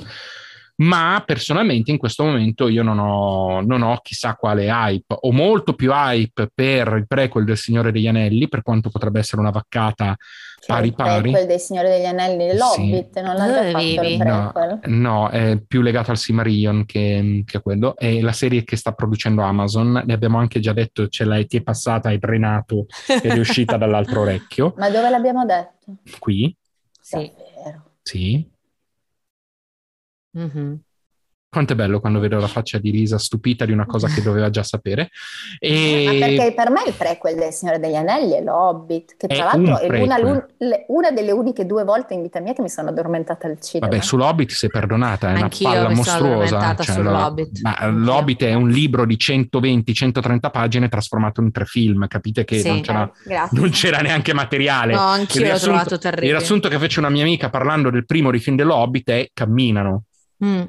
ma 0.76 1.22
personalmente 1.24 1.90
in 1.90 1.98
questo 1.98 2.24
momento 2.24 2.68
io 2.68 2.82
non 2.82 2.98
ho, 2.98 3.60
non 3.60 3.82
ho, 3.82 3.98
chissà 4.02 4.34
quale 4.34 4.66
hype, 4.66 5.16
ho 5.20 5.32
molto 5.32 5.74
più 5.74 5.92
hype 5.92 6.50
per 6.52 6.94
il 6.96 7.06
prequel 7.06 7.44
del 7.44 7.56
Signore 7.56 7.92
degli 7.92 8.08
Anelli, 8.08 8.48
per 8.48 8.62
quanto 8.62 8.90
potrebbe 8.90 9.20
essere 9.20 9.40
una 9.40 9.50
vaccata 9.50 10.16
cioè, 10.58 10.66
pari 10.66 10.92
pari. 10.92 11.14
Il 11.14 11.22
prequel 11.22 11.46
del 11.46 11.60
Signore 11.60 11.88
degli 11.90 12.06
Anelli, 12.06 12.56
l'Hobbit, 12.56 13.18
sì. 13.18 13.24
non 13.24 13.34
l'hanno 13.36 13.70
fatto 13.70 13.84
il 13.84 14.18
prequel? 14.18 14.80
No, 14.84 15.20
no, 15.20 15.28
è 15.28 15.60
più 15.64 15.80
legato 15.80 16.10
al 16.10 16.18
Silmarillion 16.18 16.84
che, 16.86 17.42
che, 17.46 17.56
a 17.56 17.60
quello, 17.60 17.96
è 17.96 18.20
la 18.20 18.32
serie 18.32 18.64
che 18.64 18.76
sta 18.76 18.92
producendo 18.92 19.42
Amazon, 19.42 20.02
ne 20.04 20.12
abbiamo 20.12 20.38
anche 20.38 20.58
già 20.58 20.72
detto, 20.72 21.08
ce 21.08 21.24
l'hai, 21.24 21.46
ti 21.46 21.58
è 21.58 21.62
passata, 21.62 22.08
hai 22.08 22.18
drenato 22.18 22.86
ed 23.06 23.30
è 23.30 23.38
uscita 23.38 23.76
dall'altro 23.78 24.22
orecchio. 24.22 24.74
Ma 24.76 24.90
dove 24.90 25.08
l'abbiamo 25.08 25.44
detto? 25.44 25.98
Qui. 26.18 26.56
Sì. 27.00 27.30
Davvero? 27.36 27.90
Sì. 28.02 28.52
Mm-hmm. 30.36 30.74
quanto 31.54 31.74
è 31.74 31.76
bello 31.76 32.00
quando 32.00 32.18
vedo 32.18 32.40
la 32.40 32.48
faccia 32.48 32.78
di 32.78 32.90
Lisa 32.90 33.18
stupita 33.18 33.64
di 33.64 33.70
una 33.70 33.86
cosa 33.86 34.08
che 34.08 34.20
doveva 34.22 34.50
già 34.50 34.64
sapere. 34.64 35.10
E... 35.60 36.04
Ma 36.04 36.26
perché 36.26 36.52
per 36.52 36.70
me 36.70 36.82
il 36.86 36.92
prequel 36.92 37.36
del 37.36 37.52
Signore 37.52 37.78
degli 37.78 37.94
Anelli 37.94 38.32
è 38.32 38.42
l'Hobbit, 38.42 39.16
che 39.16 39.28
tra 39.28 39.36
è 39.36 39.56
l'altro 39.56 39.78
è 39.78 40.02
una, 40.02 40.16
una, 40.88 41.10
delle 41.12 41.30
uniche 41.30 41.64
due 41.64 41.84
volte 41.84 42.14
in 42.14 42.22
vita 42.22 42.40
mia 42.40 42.52
che 42.52 42.62
mi 42.62 42.68
sono 42.68 42.88
addormentata 42.88 43.46
al 43.46 43.60
cinema. 43.60 43.88
Vabbè, 43.88 44.02
sull'Hobbit 44.02 44.50
sei 44.50 44.68
perdonata, 44.68 45.32
è 45.32 45.40
Anch'io 45.40 45.68
una 45.68 45.82
palla 45.82 45.94
mostruosa. 45.94 46.74
Cioè, 46.74 46.94
sull'Hobbit. 46.96 47.60
Ma 47.62 47.86
l'Hobbit 47.86 48.42
è 48.42 48.54
un 48.54 48.68
libro 48.68 49.06
di 49.06 49.16
120-130 49.16 50.50
pagine 50.50 50.88
trasformato 50.88 51.40
in 51.40 51.52
tre 51.52 51.66
film, 51.66 52.08
capite 52.08 52.44
che 52.44 52.58
sì, 52.58 52.68
non, 52.68 52.80
c'era, 52.80 53.12
eh, 53.28 53.48
non, 53.52 53.70
c'era, 53.70 53.98
neanche 53.98 54.34
materiale. 54.34 54.94
No, 54.94 55.00
anch'io 55.00 55.48
l'ho 55.48 55.58
trovato 55.58 55.98
terribile. 55.98 56.32
Il 56.32 56.36
riassunto 56.36 56.68
che 56.68 56.78
fece 56.78 56.98
una 56.98 57.10
mia 57.10 57.22
amica 57.22 57.48
parlando 57.48 57.90
del 57.90 58.04
primo 58.06 58.32
di 58.32 58.40
film 58.40 58.56
dell'Hobbit 58.56 59.10
è 59.10 59.30
camminano. 59.32 60.06
Mm. 60.44 60.62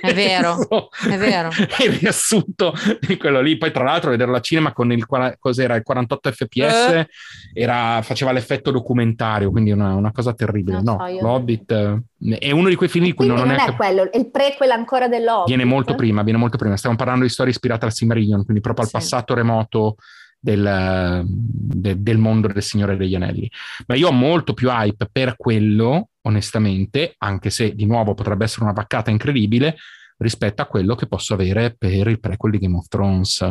è 0.00 0.14
vero, 0.14 0.58
è 1.08 1.16
vero. 1.16 1.48
È 1.50 1.84
il 1.84 1.92
riassunto 1.92 2.72
di 3.00 3.16
quello 3.16 3.40
lì. 3.40 3.56
Poi, 3.56 3.70
tra 3.70 3.84
l'altro, 3.84 4.10
vederlo 4.10 4.34
al 4.34 4.42
cinema 4.42 4.72
con 4.72 4.92
il, 4.92 5.06
cos'era, 5.38 5.74
il 5.74 5.82
48 5.82 6.32
fps 6.32 6.58
eh. 6.58 7.08
era, 7.54 8.00
faceva 8.02 8.32
l'effetto 8.32 8.70
documentario, 8.70 9.50
quindi 9.50 9.70
una, 9.70 9.94
una 9.94 10.12
cosa 10.12 10.34
terribile. 10.34 10.80
No, 10.82 10.98
so, 10.98 11.20
L'Hobbit 11.20 11.70
eh, 11.70 12.38
è 12.38 12.50
uno 12.50 12.68
di 12.68 12.74
quei 12.74 12.88
film 12.88 13.04
di 13.04 13.14
cui 13.14 13.26
non, 13.26 13.36
non, 13.36 13.50
è, 13.50 13.66
è 13.66 13.76
quello, 13.76 14.08
il 14.12 14.30
prequel 14.30 14.70
ancora 14.70 15.08
dell'Hobbit. 15.08 15.46
Viene 15.46 15.64
molto 15.64 15.94
prima, 15.94 16.22
viene 16.22 16.38
molto 16.38 16.56
prima. 16.56 16.76
Stiamo 16.76 16.96
parlando 16.96 17.24
di 17.24 17.30
storie 17.30 17.52
ispirate 17.52 17.86
al 17.86 17.92
Silmarillion, 17.92 18.44
quindi 18.44 18.62
proprio 18.62 18.84
al 18.84 18.90
sì. 18.90 18.96
passato 18.96 19.34
remoto 19.34 19.96
del, 20.38 21.24
de, 21.26 22.00
del 22.00 22.18
mondo 22.18 22.48
del 22.48 22.62
Signore 22.62 22.96
degli 22.96 23.14
Anelli. 23.14 23.50
Ma 23.86 23.94
io 23.94 24.08
ho 24.08 24.12
molto 24.12 24.54
più 24.54 24.70
hype 24.70 25.08
per 25.10 25.36
quello, 25.36 26.10
onestamente, 26.22 27.14
anche 27.18 27.50
se 27.50 27.74
di 27.74 27.86
nuovo 27.86 28.14
potrebbe 28.14 28.44
essere 28.44 28.64
una 28.64 28.72
vaccata 28.72 29.10
incredibile 29.10 29.76
rispetto 30.18 30.62
a 30.62 30.66
quello 30.66 30.94
che 30.94 31.06
posso 31.06 31.34
avere 31.34 31.74
per 31.76 32.08
il 32.08 32.20
prequel 32.20 32.52
di 32.52 32.58
Game 32.58 32.76
of 32.76 32.88
Thrones. 32.88 33.50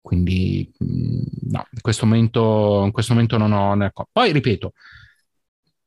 Quindi, 0.00 0.70
mm, 0.82 1.22
no, 1.50 1.66
in 1.70 1.80
questo 1.80 2.06
momento, 2.06 2.82
in 2.84 2.92
questo 2.92 3.12
momento 3.12 3.36
non 3.36 3.52
ho. 3.52 3.90
Poi 4.10 4.32
ripeto, 4.32 4.72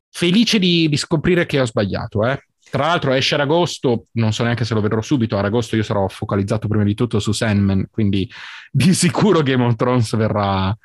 felice 0.09 0.59
di, 0.59 0.87
di 0.87 0.97
scoprire 0.97 1.45
che 1.45 1.59
ho 1.59 1.65
sbagliato, 1.65 2.25
eh? 2.25 2.39
Tra 2.73 2.87
l'altro 2.87 3.13
esce 3.13 3.35
ad 3.35 3.41
agosto, 3.41 4.05
non 4.13 4.33
so 4.33 4.41
neanche 4.41 4.65
se 4.65 4.73
lo 4.73 4.81
vedrò 4.81 4.99
subito, 4.99 5.37
ad 5.37 5.45
agosto 5.45 5.75
io 5.75 5.83
sarò 5.83 6.07
focalizzato 6.07 6.67
prima 6.67 6.83
di 6.83 6.95
tutto 6.95 7.19
su 7.19 7.31
Sandman, 7.31 7.85
quindi 7.91 8.27
di 8.71 8.95
sicuro 8.95 9.43
Game 9.43 9.63
of 9.63 9.75
Thrones 9.75 10.15
verrà, 10.15 10.75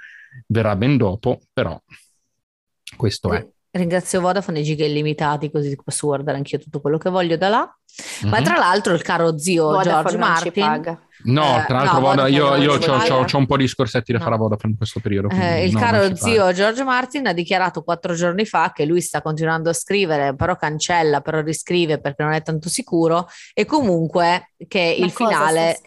verrà 0.49 0.77
ben 0.77 0.99
dopo, 0.99 1.41
però 1.51 1.81
questo 2.95 3.33
è. 3.33 3.43
Ringrazio 3.71 4.21
Vodafone 4.21 4.59
e 4.59 4.65
giga 4.65 4.85
illimitati, 4.85 5.51
così 5.51 5.79
posso 5.83 6.09
guardare 6.09 6.37
anch'io 6.37 6.59
tutto 6.59 6.83
quello 6.83 6.99
che 6.99 7.09
voglio 7.09 7.39
da 7.39 7.49
là. 7.49 7.61
Mm-hmm. 7.61 8.33
Ma 8.33 8.39
mhm. 8.41 8.45
tra 8.45 8.59
l'altro 8.59 8.93
il 8.93 9.01
caro 9.01 9.39
zio 9.39 9.65
Vodafone 9.71 9.93
George 9.93 10.19
Martin 10.19 10.99
No, 11.25 11.61
eh, 11.61 11.65
tra 11.67 11.79
l'altro, 11.79 11.95
no, 11.95 12.01
Vodafone, 12.01 12.31
io, 12.31 12.55
io 12.57 12.73
ho 12.75 13.37
un 13.37 13.47
po' 13.47 13.57
di 13.57 13.67
scorsetti 13.67 14.13
da 14.13 14.19
no. 14.19 14.25
fare 14.25 14.37
a 14.37 14.39
Vodafone 14.39 14.73
in 14.73 14.79
questo 14.79 15.01
periodo. 15.01 15.29
Eh, 15.31 15.65
il 15.65 15.73
no, 15.73 15.81
caro 15.81 16.15
zio 16.15 16.53
George 16.53 16.85
Martin 16.85 17.27
ha 17.27 17.33
dichiarato 17.33 17.83
quattro 17.83 18.15
giorni 18.15 18.45
fa 18.45 18.73
che 18.75 18.85
lui 18.85 19.01
sta 19.01 19.21
continuando 19.23 19.71
a 19.71 19.73
scrivere, 19.73 20.35
però 20.35 20.57
cancella, 20.57 21.21
però 21.21 21.41
riscrive 21.41 22.01
perché 22.01 22.23
non 22.23 22.33
è 22.33 22.43
tanto 22.43 22.69
sicuro. 22.69 23.29
E 23.53 23.65
comunque 23.65 24.51
che 24.67 24.97
Ma 24.99 25.05
il 25.05 25.11
finale. 25.13 25.79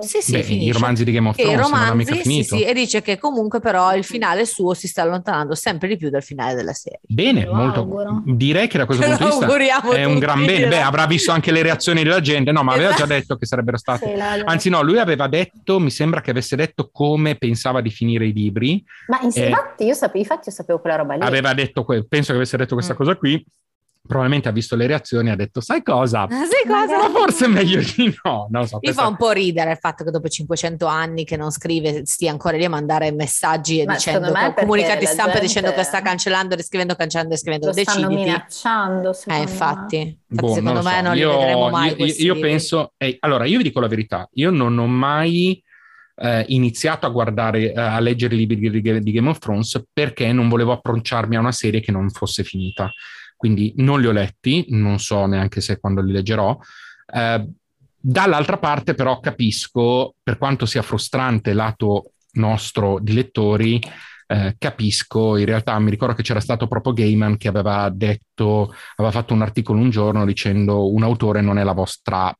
Sì, 0.00 0.20
sì, 0.20 0.32
Beh, 0.32 0.38
I 0.38 0.72
romanzi 0.72 1.04
di 1.04 1.12
Game 1.12 1.28
of 1.28 1.36
Thrones 1.36 1.60
romanzi, 1.60 1.88
non 1.88 1.96
mica 1.96 2.14
finito. 2.16 2.56
Sì, 2.56 2.62
sì, 2.62 2.64
e 2.64 2.74
dice 2.74 3.02
che 3.02 3.18
comunque, 3.18 3.60
però, 3.60 3.94
il 3.94 4.04
finale 4.04 4.46
suo 4.46 4.74
si 4.74 4.88
sta 4.88 5.02
allontanando 5.02 5.54
sempre 5.54 5.88
di 5.88 5.96
più 5.96 6.10
dal 6.10 6.22
finale 6.22 6.54
della 6.54 6.72
serie. 6.72 7.00
Bene, 7.02 7.44
Lo 7.44 7.54
molto. 7.54 7.80
Auguro. 7.80 8.22
Direi 8.24 8.66
che 8.68 8.78
da 8.78 8.86
questo 8.86 9.04
punto 9.06 9.56
di 9.56 9.58
vista 9.58 9.90
è 9.90 10.04
un 10.04 10.18
gran 10.18 10.44
bene. 10.44 10.66
Beh, 10.66 10.80
avrà 10.80 11.06
visto 11.06 11.30
anche 11.30 11.52
le 11.52 11.62
reazioni 11.62 12.02
della 12.02 12.20
gente. 12.20 12.52
No, 12.52 12.62
ma 12.62 12.72
aveva 12.72 12.92
già 12.94 13.06
detto 13.06 13.36
che 13.36 13.46
sarebbero 13.46 13.76
state. 13.76 14.14
Anzi, 14.44 14.68
no, 14.68 14.75
lui 14.82 14.98
aveva 14.98 15.26
detto, 15.28 15.78
mi 15.78 15.90
sembra 15.90 16.20
che 16.20 16.30
avesse 16.30 16.56
detto 16.56 16.90
come 16.92 17.36
pensava 17.36 17.80
di 17.80 17.90
finire 17.90 18.26
i 18.26 18.32
libri. 18.32 18.84
Ma 19.08 19.20
infatti, 19.22 19.84
eh, 19.84 19.86
io 19.86 19.94
sapevo, 19.94 20.18
infatti 20.18 20.48
io 20.48 20.54
sapevo 20.54 20.80
quella 20.80 20.96
roba 20.96 21.14
lì. 21.14 21.22
Aveva 21.22 21.54
detto, 21.54 21.84
penso 21.84 22.30
che 22.30 22.38
avesse 22.38 22.56
detto 22.56 22.74
questa 22.74 22.94
mm. 22.94 22.96
cosa 22.96 23.16
qui 23.16 23.44
probabilmente 24.06 24.48
ha 24.48 24.52
visto 24.52 24.76
le 24.76 24.86
reazioni 24.86 25.28
e 25.28 25.32
ha 25.32 25.36
detto 25.36 25.60
sai 25.60 25.82
cosa? 25.82 26.22
Ah, 26.22 26.28
sai 26.28 26.64
cosa? 26.66 26.96
Ma 26.96 27.10
forse 27.10 27.44
è 27.44 27.48
meglio 27.48 27.80
di 27.80 28.16
no. 28.22 28.46
Non 28.50 28.66
so, 28.66 28.78
Mi 28.80 28.92
fa 28.92 29.06
un 29.06 29.16
po' 29.16 29.32
ridere 29.32 29.72
il 29.72 29.78
fatto 29.78 30.04
che 30.04 30.10
dopo 30.10 30.28
500 30.28 30.86
anni 30.86 31.24
che 31.24 31.36
non 31.36 31.50
scrive 31.50 32.06
stia 32.06 32.30
ancora 32.30 32.56
lì 32.56 32.64
a 32.64 32.70
mandare 32.70 33.12
messaggi 33.12 33.80
e 33.80 33.84
dicendo 33.84 34.32
comunicati 34.54 35.06
stampa 35.06 35.38
dicendo 35.38 35.72
che 35.72 35.82
sta 35.82 36.00
cancellando, 36.00 36.54
riscrivendo, 36.54 36.94
cancellando 36.94 37.34
e 37.34 37.36
scrivendo. 37.36 37.66
Lo 37.66 37.72
Deciditi. 37.72 37.98
stanno 37.98 38.14
minacciando. 38.14 39.10
Eh, 39.26 39.40
infatti, 39.40 39.96
infatti 39.96 40.18
boh, 40.26 40.54
secondo 40.54 40.82
me 40.82 40.94
so. 40.96 41.02
non 41.02 41.16
io, 41.16 41.30
li 41.30 41.36
vedremo 41.38 41.70
mai. 41.70 41.94
Io, 41.98 42.06
io 42.06 42.38
penso, 42.38 42.92
eh, 42.96 43.16
allora 43.20 43.44
io 43.44 43.58
vi 43.58 43.64
dico 43.64 43.80
la 43.80 43.88
verità, 43.88 44.28
io 44.32 44.50
non 44.50 44.78
ho 44.78 44.86
mai 44.86 45.62
eh, 46.16 46.44
iniziato 46.48 47.06
a 47.06 47.10
guardare, 47.10 47.72
eh, 47.72 47.80
a 47.80 48.00
leggere 48.00 48.34
i 48.34 48.38
libri 48.38 48.56
di, 48.58 49.00
di 49.00 49.12
Game 49.12 49.28
of 49.28 49.38
Thrones 49.38 49.82
perché 49.92 50.32
non 50.32 50.48
volevo 50.48 50.72
approcciarmi 50.72 51.36
a 51.36 51.40
una 51.40 51.52
serie 51.52 51.80
che 51.80 51.92
non 51.92 52.10
fosse 52.10 52.42
finita 52.42 52.90
quindi 53.36 53.72
non 53.76 54.00
li 54.00 54.06
ho 54.06 54.12
letti, 54.12 54.66
non 54.70 54.98
so 54.98 55.26
neanche 55.26 55.60
se 55.60 55.78
quando 55.78 56.00
li 56.00 56.12
leggerò. 56.12 56.56
Eh, 57.12 57.48
dall'altra 57.98 58.58
parte 58.58 58.94
però 58.94 59.20
capisco, 59.20 60.14
per 60.22 60.38
quanto 60.38 60.66
sia 60.66 60.82
frustrante 60.82 61.52
lato 61.52 62.12
nostro 62.32 62.98
di 63.00 63.12
lettori, 63.12 63.80
eh, 64.28 64.56
capisco, 64.58 65.36
in 65.36 65.44
realtà 65.44 65.78
mi 65.78 65.90
ricordo 65.90 66.14
che 66.14 66.22
c'era 66.22 66.40
stato 66.40 66.66
proprio 66.66 66.92
Gaiman 66.92 67.36
che 67.36 67.48
aveva 67.48 67.88
detto, 67.90 68.74
aveva 68.96 69.12
fatto 69.12 69.34
un 69.34 69.42
articolo 69.42 69.80
un 69.80 69.90
giorno 69.90 70.24
dicendo 70.24 70.92
un 70.92 71.02
autore 71.02 71.40
non 71.40 71.58
è 71.58 71.64
la 71.64 71.72
vostra 71.72 72.36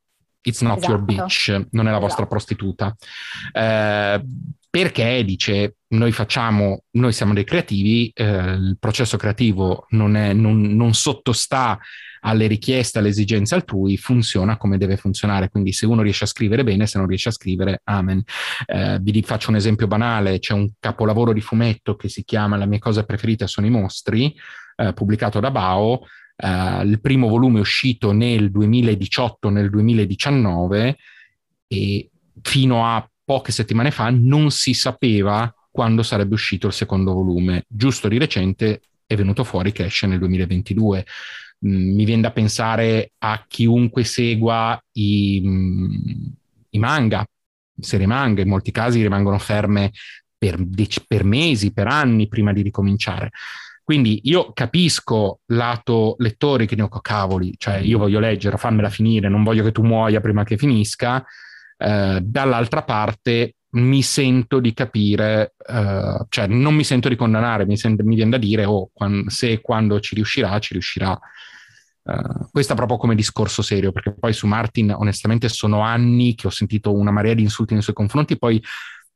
It's 0.47 0.61
not 0.61 0.79
esatto. 0.79 0.93
your 0.93 1.03
bitch, 1.03 1.49
non 1.49 1.89
è 1.89 1.91
la 1.91 1.97
esatto. 1.97 2.01
vostra 2.01 2.27
prostituta. 2.27 2.97
Eh, 3.53 4.23
perché 4.77 5.25
dice 5.25 5.77
noi 5.89 6.13
facciamo, 6.13 6.83
noi 6.91 7.11
siamo 7.15 7.33
dei 7.33 7.45
creativi, 7.45 8.11
eh, 8.13 8.53
il 8.53 8.77
processo 8.79 9.17
creativo 9.17 9.87
non, 9.91 10.17
è, 10.17 10.35
non, 10.35 10.61
non 10.61 10.93
sottostà 10.93 11.79
alle 12.21 12.47
richieste, 12.47 12.99
alle 12.99 13.09
esigenze 13.09 13.55
altrui, 13.55 13.97
funziona 13.97 14.59
come 14.59 14.77
deve 14.77 14.99
funzionare. 14.99 15.49
Quindi 15.49 15.73
se 15.73 15.87
uno 15.87 16.03
riesce 16.03 16.25
a 16.25 16.27
scrivere 16.27 16.63
bene, 16.63 16.87
se 16.87 16.99
non 16.99 17.07
riesce 17.07 17.31
a 17.31 17.33
scrivere, 17.33 17.81
amen. 17.85 18.23
Eh, 18.67 18.99
vi 19.01 19.23
faccio 19.23 19.49
un 19.49 19.57
esempio 19.57 19.87
banale, 19.87 20.41
c'è 20.41 20.53
un 20.53 20.71
capolavoro 20.79 21.33
di 21.33 21.41
fumetto 21.41 21.97
che 21.97 22.11
si 22.11 22.23
chiama 22.23 22.59
La 22.59 22.67
mia 22.67 22.79
cosa 22.79 23.05
preferita 23.05 23.47
sono 23.47 23.67
i 23.67 23.71
mostri, 23.71 24.35
eh, 24.77 24.93
pubblicato 24.93 25.41
da 25.41 25.51
Bao, 25.51 26.03
Uh, 26.39 26.85
il 26.85 27.01
primo 27.01 27.29
volume 27.29 27.57
è 27.57 27.61
uscito 27.63 28.13
nel 28.13 28.51
2018, 28.51 29.49
nel 29.49 29.71
2019 29.71 30.99
e 31.67 32.11
fino 32.43 32.85
a 32.85 33.11
poche 33.27 33.51
settimane 33.51 33.91
fa 33.91 34.09
non 34.11 34.51
si 34.53 34.73
sapeva 34.73 35.53
quando 35.71 36.03
sarebbe 36.03 36.35
uscito 36.35 36.69
il 36.69 36.73
secondo 36.73 37.13
volume. 37.13 37.65
Giusto 37.69 38.09
di 38.09 38.17
recente 38.17 38.81
è 39.05 39.17
venuto 39.17 39.45
fuori 39.45 39.73
che 39.73 39.85
esce 39.85 40.07
nel 40.07 40.21
2022. 40.21 41.05
Mm, 41.67 41.95
mi 41.95 42.05
viene 42.05 42.23
da 42.23 42.31
pensare 42.31 43.13
a 43.19 43.45
chiunque 43.47 44.05
segua 44.05 44.81
i, 44.93 45.43
mm, 45.45 45.89
i 46.71 46.79
manga, 46.79 47.27
serie 47.79 48.07
manga, 48.07 48.43
in 48.43 48.49
molti 48.49 48.71
casi 48.71 49.03
rimangono 49.03 49.39
ferme 49.39 49.91
per, 50.39 50.65
per 51.07 51.25
mesi, 51.25 51.73
per 51.73 51.89
anni 51.89 52.29
prima 52.29 52.53
di 52.53 52.63
ricominciare. 52.63 53.31
Quindi 53.83 54.21
io 54.25 54.53
capisco 54.53 55.41
lato 55.47 56.15
lettori 56.19 56.67
che 56.67 56.75
dico 56.75 57.01
cavoli, 57.01 57.55
cioè 57.59 57.77
io 57.77 57.99
voglio 57.99 58.19
leggere, 58.19 58.57
fammela 58.57 58.91
finire, 58.91 59.29
non 59.29 59.45
voglio 59.45 59.63
che 59.63 59.73
tu 59.73 59.83
muoia 59.83 60.21
prima 60.21 60.43
che 60.43 60.57
finisca, 60.57 61.25
eh, 61.77 62.21
dall'altra 62.23 62.83
parte 62.83 63.57
mi 63.77 64.03
sento 64.03 64.59
di 64.59 64.73
capire, 64.73 65.55
eh, 65.67 66.25
cioè 66.29 66.47
non 66.47 66.75
mi 66.75 66.85
sento 66.85 67.09
di 67.09 67.17
condannare, 67.17 67.67
mi, 67.67 67.77
sento, 67.77 68.05
mi 68.05 68.15
viene 68.15 68.31
da 68.31 68.39
dire, 68.39 68.65
oh, 68.65 68.91
quando, 68.93 69.29
se 69.31 69.61
quando 69.61 70.01
ci 70.01 70.15
riuscirà, 70.15 70.59
ci 70.59 70.73
riuscirà. 70.73 71.19
Uh, 72.09 72.49
questo 72.53 72.73
è 72.73 72.77
proprio 72.77 72.99
come 72.99 73.17
discorso 73.17 73.63
serio, 73.63 73.91
perché 73.91 74.15
poi 74.15 74.33
su 74.33 74.47
Martin 74.47 74.93
onestamente 74.93 75.49
sono 75.49 75.81
anni 75.81 76.37
che 76.37 76.47
ho 76.47 76.51
sentito 76.51 76.95
una 76.95 77.11
marea 77.11 77.35
di 77.35 77.43
insulti 77.43 77.75
nei 77.75 77.83
suoi 77.83 77.97
confronti, 77.97 78.39
poi 78.39 78.63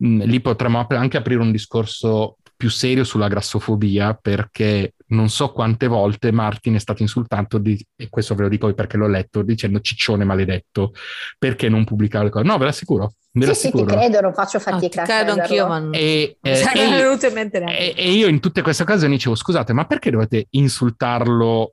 mh, 0.00 0.25
lì 0.25 0.40
potremmo 0.40 0.80
ap- 0.80 0.92
anche 0.92 1.16
aprire 1.16 1.40
un 1.40 1.52
discorso 1.52 2.37
più 2.61 2.69
serio 2.69 3.04
sulla 3.04 3.28
grassofobia, 3.28 4.12
perché 4.12 4.95
non 5.09 5.30
so 5.30 5.50
quante 5.50 5.87
volte 5.87 6.30
Martin 6.30 6.75
è 6.75 6.78
stato 6.78 7.00
insultato, 7.00 7.57
di, 7.57 7.83
e 7.97 8.11
questo 8.11 8.35
ve 8.35 8.42
lo 8.42 8.49
dico 8.50 8.71
perché 8.75 8.99
l'ho 8.99 9.09
letto, 9.09 9.40
dicendo 9.40 9.80
ciccione 9.80 10.25
maledetto, 10.25 10.92
perché 11.38 11.71
non 11.71 11.85
pubblicare 11.85 12.25
le 12.25 12.30
cose. 12.30 12.45
No, 12.45 12.59
ve 12.59 12.66
l'assicuro. 12.66 13.14
Ve 13.33 13.54
sì, 13.54 13.69
sì, 13.69 13.71
ti 13.73 13.85
credo, 13.85 14.21
non 14.21 14.35
faccio 14.35 14.59
fatica. 14.59 15.02
Ah, 15.02 15.07
credo 15.07 15.40
anch'io, 15.40 15.66
ma 15.69 15.78
non... 15.78 15.95
E, 15.95 16.37
eh, 16.42 16.64
e, 16.75 17.95
e 17.97 18.11
io 18.11 18.26
in 18.26 18.40
tutte 18.40 18.61
queste 18.61 18.83
occasioni 18.83 19.14
dicevo, 19.14 19.37
scusate, 19.37 19.73
ma 19.73 19.87
perché 19.87 20.11
dovete 20.11 20.49
insultarlo 20.50 21.73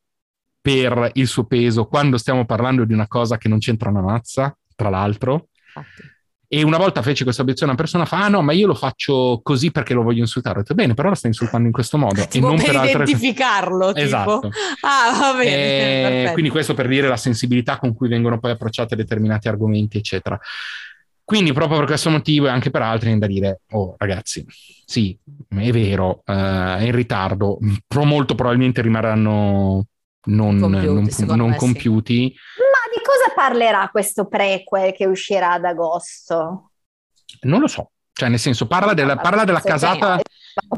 per 0.62 1.12
il 1.16 1.28
suo 1.28 1.44
peso 1.46 1.86
quando 1.86 2.18
stiamo 2.18 2.46
parlando 2.46 2.86
di 2.86 2.94
una 2.94 3.08
cosa 3.08 3.38
che 3.38 3.50
non 3.50 3.60
c'entra 3.60 3.90
una 3.90 4.02
mazza, 4.02 4.58
tra 4.74 4.88
l'altro? 4.88 5.50
Infatti 5.76 6.07
E 6.50 6.64
una 6.64 6.78
volta 6.78 7.02
fece 7.02 7.24
questa 7.24 7.42
obiezione 7.42 7.74
una 7.74 7.82
persona 7.82 8.06
fa: 8.06 8.24
Ah 8.24 8.28
no, 8.30 8.42
ma 8.42 8.54
io 8.54 8.68
lo 8.68 8.74
faccio 8.74 9.42
così 9.44 9.70
perché 9.72 9.94
lo 9.94 10.04
voglio 10.04 10.22
insultare. 10.22 10.60
Ho 10.60 10.62
detto, 10.62 10.76
bene, 10.76 10.94
però 10.94 11.10
lo 11.10 11.16
stai 11.16 11.32
insultando 11.32 11.68
in 11.68 11.74
questo 11.74 11.98
modo. 11.98 12.26
Tipo 12.28 12.48
e 12.48 12.56
non 12.56 12.58
per, 12.58 12.80
per 12.80 12.84
identificarlo. 12.86 13.88
Altre... 13.88 14.04
Esatto. 14.04 14.52
Ah, 14.82 15.18
va 15.20 15.38
bene. 15.38 16.30
E 16.30 16.32
quindi 16.32 16.50
questo 16.50 16.74
per 16.74 16.88
dire 16.88 17.08
la 17.08 17.18
sensibilità 17.18 17.78
con 17.78 17.94
cui 17.94 18.08
vengono 18.08 18.40
poi 18.40 18.52
approcciati 18.52 18.96
determinati 18.96 19.50
argomenti, 19.50 19.98
eccetera. 19.98 20.40
Quindi 21.28 21.52
proprio 21.52 21.80
per 21.80 21.88
questo 21.88 22.10
motivo 22.10 22.48
e 22.48 22.50
anche 22.52 22.70
per 22.70 22.82
altri 22.82 23.08
viene 23.08 23.20
da 23.20 23.28
dire, 23.28 23.60
oh 23.72 23.96
ragazzi, 23.98 24.46
sì, 24.86 25.18
è 25.50 25.72
vero, 25.72 26.22
uh, 26.26 26.32
è 26.32 26.84
in 26.84 26.94
ritardo, 26.94 27.58
pro 27.86 28.06
molto 28.06 28.34
probabilmente 28.34 28.82
rimarranno 28.82 29.86
non 30.28 30.60
compiuti. 30.60 31.26
Non, 31.26 31.38
non 31.38 31.56
compiuti. 31.56 32.30
Sì. 32.30 32.36
Parlerà 33.38 33.88
questo 33.92 34.26
prequel 34.26 34.94
che 34.94 35.06
uscirà 35.06 35.52
ad 35.52 35.64
agosto? 35.64 36.72
Non 37.42 37.60
lo 37.60 37.68
so. 37.68 37.92
Cioè, 38.12 38.30
nel 38.30 38.40
senso, 38.40 38.66
parla 38.66 38.96
della, 38.96 39.16
parla 39.16 39.44
della 39.44 39.60
casata. 39.60 40.20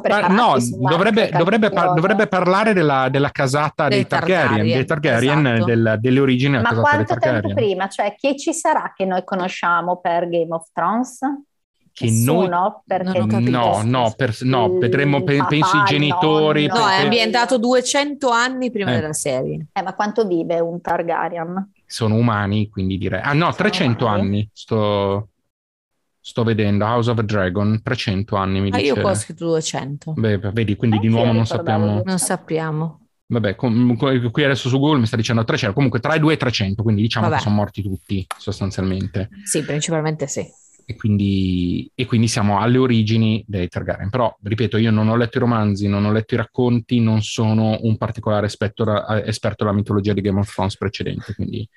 Par- 0.02 0.30
no, 0.30 0.56
dovrebbe, 0.90 1.30
dovrebbe, 1.30 1.70
par- 1.70 1.94
dovrebbe, 1.94 2.28
parlare 2.28 2.74
della, 2.74 3.08
della 3.08 3.30
casata 3.30 3.88
dei, 3.88 4.00
dei 4.00 4.08
Targaryen, 4.08 4.42
Targaryen, 4.42 4.76
dei 4.76 4.86
Targaryen 4.86 5.48
esatto. 5.48 5.66
del, 5.66 5.98
delle 6.02 6.20
origini 6.20 6.58
della 6.58 6.74
Ma 6.74 6.82
quanto 6.82 7.16
tempo 7.16 7.54
prima? 7.54 7.88
Cioè, 7.88 8.14
chi 8.18 8.38
ci 8.38 8.54
sarà 8.54 8.92
che 8.94 9.06
noi 9.06 9.24
conosciamo 9.24 10.02
per 10.02 10.28
Game 10.28 10.54
of 10.54 10.68
Thrones? 10.74 11.20
Che 12.00 12.06
Nessuno, 12.06 12.48
noi 12.48 12.72
perché 12.86 13.20
no, 13.50 13.82
no, 13.84 14.14
per, 14.16 14.34
no, 14.44 14.78
vedremo 14.78 15.22
pe- 15.22 15.44
penso 15.50 15.76
i 15.76 15.84
genitori. 15.86 16.66
No, 16.68 16.78
no 16.78 16.88
è 16.88 17.02
ambientato 17.02 17.58
200 17.58 18.30
anni 18.30 18.72
prima 18.72 18.92
eh. 18.92 18.96
della 18.96 19.12
serie. 19.12 19.68
Eh, 19.74 19.82
ma 19.82 19.94
quanto 19.94 20.26
vive 20.26 20.62
un 20.62 20.80
Targaryen? 20.80 21.72
Sono 21.86 22.16
umani, 22.16 22.70
quindi 22.70 22.98
direi. 22.98 23.20
Ah 23.22 23.34
no, 23.34 23.54
300 23.54 24.06
umani. 24.06 24.22
anni. 24.22 24.50
Sto, 24.54 25.28
sto 26.22 26.44
vedendo 26.44 26.86
House 26.86 27.10
of 27.10 27.20
Dragon, 27.20 27.82
300 27.84 28.36
anni 28.38 28.62
mi 28.62 28.70
ah, 28.70 28.78
dice. 28.78 28.94
io 28.94 29.06
ho 29.06 29.14
scritto 29.14 29.46
200. 29.48 30.14
Beh, 30.14 30.38
vedi, 30.38 30.78
quindi 30.78 30.96
eh, 30.96 31.00
di 31.02 31.10
nuovo 31.10 31.34
non 31.34 31.46
sappiamo. 31.46 32.02
Non 32.06 32.18
sappiamo. 32.18 33.08
Vabbè, 33.26 33.56
com- 33.56 33.98
qui 34.32 34.44
adesso 34.46 34.70
su 34.70 34.80
Google 34.80 35.00
mi 35.00 35.06
sta 35.06 35.18
dicendo 35.18 35.44
300, 35.44 35.76
comunque 35.76 36.00
tra 36.00 36.16
i 36.16 36.20
2 36.20 36.34
e 36.34 36.38
300, 36.38 36.82
quindi 36.82 37.02
diciamo 37.02 37.26
Vabbè. 37.26 37.38
che 37.38 37.44
sono 37.44 37.56
morti 37.56 37.82
tutti 37.82 38.26
sostanzialmente. 38.38 39.28
Sì, 39.44 39.66
principalmente 39.66 40.28
sì 40.28 40.50
e 40.90 40.96
quindi, 40.96 41.92
e 41.94 42.08
quindi, 42.08 42.28
siamo 42.28 42.60
alle 42.60 42.80
origini 42.80 43.44
dei 43.46 43.68
Targaryen. 43.68 44.10
Però, 44.10 44.36
ripeto, 44.42 44.78
io 44.78 44.90
non 44.90 45.08
ho 45.08 45.16
letto 45.16 45.38
i 45.38 45.42
romanzi, 45.42 45.88
non 45.88 46.04
ho 46.04 46.12
letto 46.12 46.34
i 46.34 46.38
racconti, 46.38 47.00
non 47.00 47.22
sono 47.22 47.78
un 47.82 47.96
particolare 47.96 48.48
esperto, 48.48 49.06
esperto 49.24 49.66
della 49.66 49.76
mitologia 49.76 50.14
di 50.14 50.22
Game 50.22 50.40
of 50.40 50.52
Thrones 50.52 50.78
precedente, 50.78 51.36
quindi... 51.36 51.70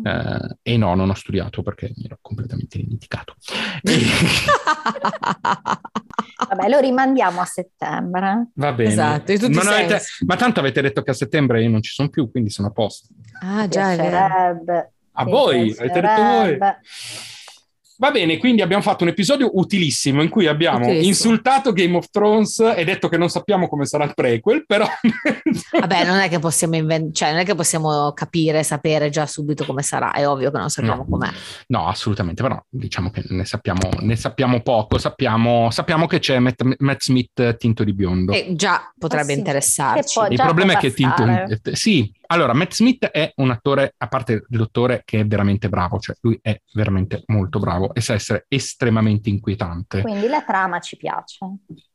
Eh, 0.00 0.56
e 0.62 0.76
no, 0.76 0.94
non 0.94 1.10
ho 1.10 1.14
studiato 1.14 1.62
perché 1.62 1.90
mi 1.96 2.04
ero 2.04 2.18
completamente 2.20 2.78
dimenticato. 2.78 3.34
Vabbè, 6.48 6.68
lo 6.68 6.78
rimandiamo 6.78 7.40
a 7.40 7.44
settembre. 7.44 8.50
Va 8.54 8.72
bene. 8.72 8.90
Esatto, 8.90 9.32
ma, 9.48 9.62
avete, 9.62 10.00
ma, 10.26 10.36
tanto 10.36 10.60
avete 10.60 10.80
detto 10.80 11.02
che 11.02 11.10
a 11.10 11.14
settembre 11.14 11.60
io 11.60 11.70
non 11.70 11.82
ci 11.82 11.90
sono 11.90 12.08
più, 12.08 12.30
quindi 12.30 12.50
sono 12.50 12.68
a 12.68 12.70
posto. 12.70 13.08
Ah, 13.40 13.66
già, 13.66 13.94
è 13.94 13.96
vero. 13.96 14.92
A 15.10 15.24
voi, 15.24 15.74
avete 15.76 16.00
detto 16.00 16.22
voi. 16.22 16.58
Va 18.00 18.12
bene, 18.12 18.38
quindi 18.38 18.62
abbiamo 18.62 18.80
fatto 18.80 19.02
un 19.02 19.10
episodio 19.10 19.50
utilissimo 19.54 20.22
in 20.22 20.28
cui 20.28 20.46
abbiamo 20.46 20.86
utilissimo. 20.86 21.08
insultato 21.08 21.72
Game 21.72 21.96
of 21.96 22.08
Thrones 22.10 22.60
e 22.76 22.84
detto 22.84 23.08
che 23.08 23.16
non 23.16 23.28
sappiamo 23.28 23.66
come 23.66 23.86
sarà 23.86 24.04
il 24.04 24.14
prequel, 24.14 24.64
però... 24.66 24.86
Vabbè, 25.80 26.04
non 26.04 26.18
è 26.18 26.28
che 26.28 26.38
possiamo 26.38 26.76
invent- 26.76 27.12
cioè 27.12 27.30
non 27.30 27.40
è 27.40 27.44
che 27.44 27.56
possiamo 27.56 28.12
capire, 28.12 28.62
sapere 28.62 29.10
già 29.10 29.26
subito 29.26 29.64
come 29.64 29.82
sarà, 29.82 30.12
è 30.12 30.28
ovvio 30.28 30.52
che 30.52 30.58
non 30.58 30.70
sappiamo 30.70 30.98
no. 30.98 31.06
com'è. 31.08 31.28
No, 31.66 31.88
assolutamente, 31.88 32.40
però 32.40 32.62
diciamo 32.68 33.10
che 33.10 33.24
ne 33.30 33.44
sappiamo, 33.44 33.80
ne 33.98 34.14
sappiamo 34.14 34.60
poco, 34.60 34.96
sappiamo, 34.96 35.68
sappiamo, 35.72 36.06
che 36.06 36.20
c'è 36.20 36.38
Matt, 36.38 36.62
Matt, 36.78 37.02
Smith 37.02 37.56
tinto 37.56 37.82
di 37.82 37.94
biondo. 37.94 38.30
E 38.30 38.52
già 38.54 38.92
potrebbe 38.96 39.32
oh, 39.32 39.34
sì. 39.34 39.38
interessarci. 39.38 40.20
Il 40.30 40.36
problema 40.36 40.74
è 40.74 40.76
che 40.76 40.92
tinto... 40.92 41.24
Sì, 41.72 42.12
allora, 42.30 42.52
Matt 42.52 42.72
Smith 42.74 43.06
è 43.06 43.32
un 43.36 43.50
attore, 43.50 43.94
a 43.96 44.06
parte 44.06 44.32
il 44.32 44.58
dottore, 44.58 45.02
che 45.04 45.20
è 45.20 45.26
veramente 45.26 45.68
bravo, 45.68 45.98
cioè 45.98 46.14
lui 46.20 46.38
è 46.42 46.60
veramente 46.74 47.22
molto 47.26 47.58
bravo 47.58 47.94
e 47.94 48.02
sa 48.02 48.12
essere 48.12 48.44
estremamente 48.48 49.30
inquietante. 49.30 50.02
Quindi 50.02 50.28
la 50.28 50.42
trama 50.42 50.78
ci 50.80 50.96
piace. 50.96 51.46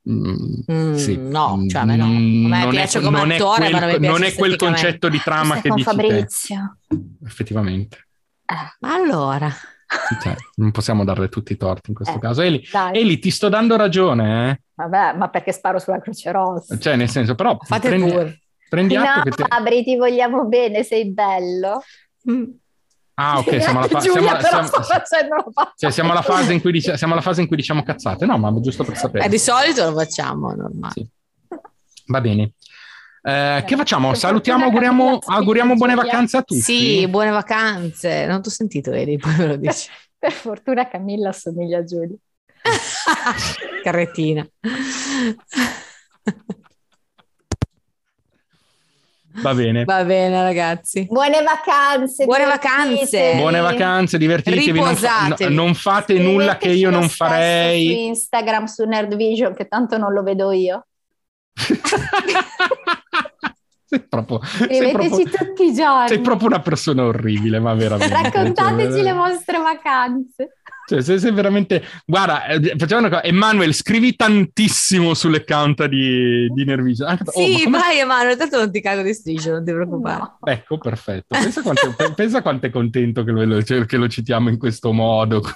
Mm, 0.10 0.36
mm, 0.72 0.94
sì. 0.96 1.18
No, 1.18 1.64
cioè 1.68 1.81
a 1.81 1.86
me 1.86 1.96
no. 1.96 2.07
Mm, 2.07 2.51
a 2.51 2.66
me 2.66 2.70
piace 2.70 2.98
è, 2.98 3.01
come 3.03 3.20
non 3.20 3.31
attore, 3.31 3.68
è 3.68 3.70
quel, 3.70 3.81
ma 3.81 3.92
non, 3.92 4.01
non 4.01 4.24
è 4.24 4.34
quel 4.34 4.55
concetto 4.55 5.07
di 5.07 5.20
trama 5.20 5.62
che 5.62 5.70
dici 5.70 5.84
Fabrizio. 5.84 6.77
Te. 6.88 6.98
Effettivamente. 7.25 8.07
Eh, 8.46 8.88
allora... 8.88 9.51
Cioè, 10.20 10.36
non 10.55 10.72
possiamo 10.72 11.03
darle 11.03 11.29
tutti 11.29 11.53
i 11.53 11.57
torti 11.57 11.90
in 11.90 11.96
questo 11.96 12.16
eh, 12.16 12.20
caso. 12.20 12.42
Eli, 12.42 12.64
Eli, 12.94 13.20
ti 13.20 13.29
sto 13.29 13.50
dando 13.50 13.75
ragione. 13.75 14.50
Eh? 14.50 14.62
Vabbè, 14.74 15.16
ma 15.16 15.29
perché 15.29 15.51
sparo 15.51 15.77
sulla 15.77 16.01
Croce 16.01 16.31
Rossa? 16.31 16.79
Cioè, 16.79 16.96
nel 16.96 17.10
senso, 17.10 17.36
però... 17.36 17.55
Fate 17.62 17.90
prendi, 17.90 18.10
pure. 18.10 18.43
Prendi 18.74 18.96
atto 18.96 19.18
no, 19.18 19.24
che 19.25 19.29
te... 19.29 19.46
Fabri, 19.48 19.83
ti 19.83 19.96
vogliamo 19.96 20.46
bene, 20.46 20.81
sei 20.81 21.12
bello. 21.12 21.83
Mm. 22.27 22.44
Ah, 23.14 23.38
ok, 23.38 23.62
siamo 23.62 23.77
alla, 23.77 23.88
fa- 23.88 24.00
Giulia, 24.00 24.42
siamo, 24.42 24.68
siamo, 24.68 25.44
cioè, 25.75 25.92
siamo, 25.92 26.12
alla 26.12 26.24
fase 26.24 26.53
in 26.53 26.59
cui 26.59 26.72
dic- 26.72 26.96
siamo 26.96 27.14
alla 27.14 27.22
fase 27.22 27.42
in 27.42 27.48
cui 27.48 27.55
diciamo 27.55 27.83
cazzate. 27.83 28.25
No, 28.25 28.40
ma 28.40 28.51
giusto 28.62 28.83
per 28.83 28.98
sapere. 28.98 29.25
Eh, 29.25 29.29
di 29.29 29.38
solito 29.38 29.88
lo 29.88 29.96
facciamo, 29.96 30.55
normale. 30.55 30.94
Sì. 30.96 31.07
Va 32.07 32.20
bene. 32.20 32.53
Eh, 33.22 33.64
che 33.64 33.75
facciamo? 33.75 34.16
Salutiamo, 34.16 34.66
auguriamo, 34.66 35.20
auguriamo 35.24 35.75
buone 35.75 35.94
vacanze 35.94 36.38
a 36.38 36.42
tutti. 36.42 36.59
Sì, 36.59 37.07
buone 37.07 37.29
vacanze. 37.29 38.25
Non 38.25 38.42
ti 38.42 38.48
ho 38.48 38.51
sentito, 38.51 38.92
Eri, 38.92 39.20
poi 39.20 39.48
lo 39.50 39.55
dici. 39.55 39.88
per 40.18 40.31
fortuna 40.31 40.88
Camilla 40.88 41.29
assomiglia 41.29 41.77
a 41.77 41.83
Giulia. 41.83 42.18
Carrettina. 43.83 44.44
Va 49.41 49.53
bene. 49.53 49.83
Va 49.83 50.03
bene, 50.03 50.41
ragazzi. 50.43 51.07
Buone 51.09 51.41
vacanze. 51.41 52.25
Buone 52.25 52.46
vacanze. 52.46 53.33
Buone 53.35 53.59
vacanze, 53.61 54.17
divertitevi. 54.17 54.79
Non, 54.79 54.96
fa- 54.96 55.35
non, 55.50 55.74
fate 55.74 56.19
nulla 56.19 56.57
che 56.57 56.69
io 56.69 56.89
non 56.89 57.09
farei. 57.09 57.87
Su 57.87 57.93
Instagram, 57.93 58.65
su 58.65 58.83
Nerdvision, 58.85 59.55
che 59.55 59.67
tanto 59.67 59.98
non 59.98 60.13
lo 60.13 60.22
vedo 60.22 60.51
io. 60.51 60.85
sei 63.85 64.00
proprio, 64.07 64.39
sei 64.43 64.91
proprio, 64.91 65.25
tutti 65.25 65.65
i 65.65 65.74
giorni. 65.74 66.07
Sei 66.07 66.19
proprio 66.19 66.48
una 66.48 66.61
persona 66.61 67.05
orribile, 67.05 67.59
ma 67.59 67.74
veramente. 67.74 68.13
Raccontateci 68.13 68.91
cioè, 68.91 69.01
le 69.01 69.13
vostre 69.13 69.57
vacanze. 69.57 70.57
Cioè, 70.85 71.01
se 71.01 71.17
sei 71.17 71.31
veramente... 71.31 71.81
Guarda, 72.05 72.46
eh, 72.46 72.75
facciamo 72.77 73.01
una 73.01 73.09
cosa. 73.09 73.24
Emanuele, 73.24 73.72
scrivi 73.72 74.15
tantissimo 74.15 75.13
sull'account 75.13 75.85
di, 75.85 76.50
di 76.53 76.65
Nervision. 76.65 77.09
Anche... 77.09 77.24
Sì, 77.27 77.57
oh, 77.59 77.63
come... 77.63 77.77
vai 77.77 78.00
Emanuele, 78.00 78.35
tanto 78.35 78.57
non 78.57 78.72
ti 78.72 78.81
cago 78.81 79.01
di 79.01 79.13
striscio, 79.13 79.51
non 79.51 79.63
ti 79.63 79.72
preoccupare. 79.72 80.17
No. 80.17 80.37
Ecco, 80.43 80.77
perfetto. 80.77 81.27
Pensa 81.29 81.61
quanto, 81.61 81.96
pensa 82.15 82.41
quanto 82.41 82.65
è 82.65 82.69
contento 82.69 83.24
che 83.24 83.31
lo, 83.31 83.63
cioè, 83.63 83.85
che 83.85 83.98
lo, 83.98 84.07
citiamo 84.09 84.50
in 84.50 84.57
questo 84.57 84.91
modo. 84.91 85.41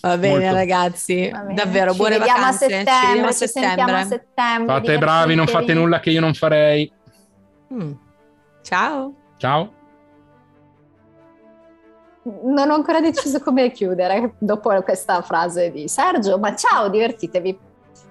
Va 0.00 0.16
bene, 0.16 0.38
Molto. 0.38 0.54
ragazzi. 0.54 1.28
Va 1.30 1.40
bene. 1.40 1.54
Davvero, 1.54 1.90
ci 1.90 1.96
buone 1.96 2.18
vacanze. 2.18 2.64
A 2.64 2.68
settembre, 2.68 2.84
ci 2.84 2.98
vediamo 3.00 3.26
a 3.26 3.32
settembre. 3.32 3.94
A 3.96 4.04
settembre 4.04 4.74
Fate 4.74 4.98
bravi, 4.98 5.34
non 5.34 5.46
fate 5.48 5.74
nulla 5.74 5.98
che 5.98 6.10
io 6.10 6.20
non 6.20 6.34
farei. 6.34 6.90
Mm. 7.74 7.92
Ciao. 8.62 9.14
Ciao 9.38 9.77
non 12.44 12.70
ho 12.70 12.74
ancora 12.74 13.00
deciso 13.00 13.40
come 13.40 13.70
chiudere 13.72 14.34
dopo 14.38 14.70
questa 14.82 15.22
frase 15.22 15.70
di 15.70 15.88
Sergio, 15.88 16.38
ma 16.38 16.54
ciao, 16.54 16.88
divertitevi. 16.88 17.58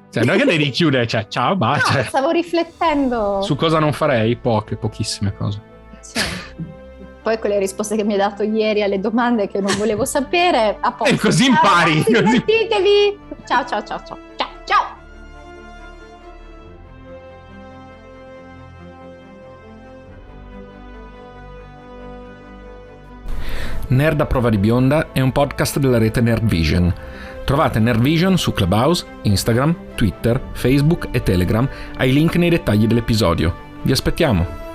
Cioè, 0.10 0.24
non 0.24 0.36
è 0.36 0.38
che 0.40 0.46
devi 0.46 0.70
chiudere, 0.70 1.06
cioè, 1.06 1.28
ciao, 1.28 1.56
basta. 1.56 1.98
No, 1.98 2.04
stavo 2.04 2.30
riflettendo. 2.32 3.42
Su 3.42 3.56
cosa 3.56 3.80
non 3.80 3.94
farei? 3.94 4.36
Poche, 4.36 4.78
pochissime 4.78 5.36
cose. 5.36 5.62
Sì. 6.00 6.20
Poi 7.22 7.40
quelle 7.40 7.60
risposte 7.60 7.98
che 7.98 8.06
mi 8.06 8.14
hai 8.14 8.20
dato 8.20 8.44
ieri 8.44 8.84
alle 8.84 9.02
domande 9.02 9.48
che 9.48 9.60
non 9.60 9.76
volevo 9.78 10.06
sapere, 10.06 10.78
a 10.80 10.92
posto. 10.94 11.14
E 11.14 11.18
così 11.18 11.48
impari. 11.48 12.02
Ciao, 12.04 12.14
ragazzi, 12.14 12.44
divertitevi. 12.46 13.20
Ciao, 13.46 13.66
ciao. 13.66 13.84
Ciao, 13.84 14.02
ciao. 14.06 14.27
Nerd 23.90 24.20
a 24.20 24.26
prova 24.26 24.50
di 24.50 24.58
bionda 24.58 25.14
è 25.14 25.22
un 25.22 25.32
podcast 25.32 25.80
della 25.80 25.98
rete 25.98 26.20
Nerdvision. 26.20 26.94
Trovate 27.46 27.80
Nerdvision 27.80 28.38
su 28.38 28.52
Clubhouse, 28.52 29.06
Instagram, 29.22 29.76
Twitter, 29.96 30.42
Facebook 30.52 31.08
e 31.12 31.24
Telegram 31.24 31.68
ai 31.96 32.12
link 32.12 32.36
nei 32.36 32.50
dettagli 32.50 32.86
dell'episodio. 32.86 33.56
Vi 33.84 33.92
aspettiamo! 33.94 34.67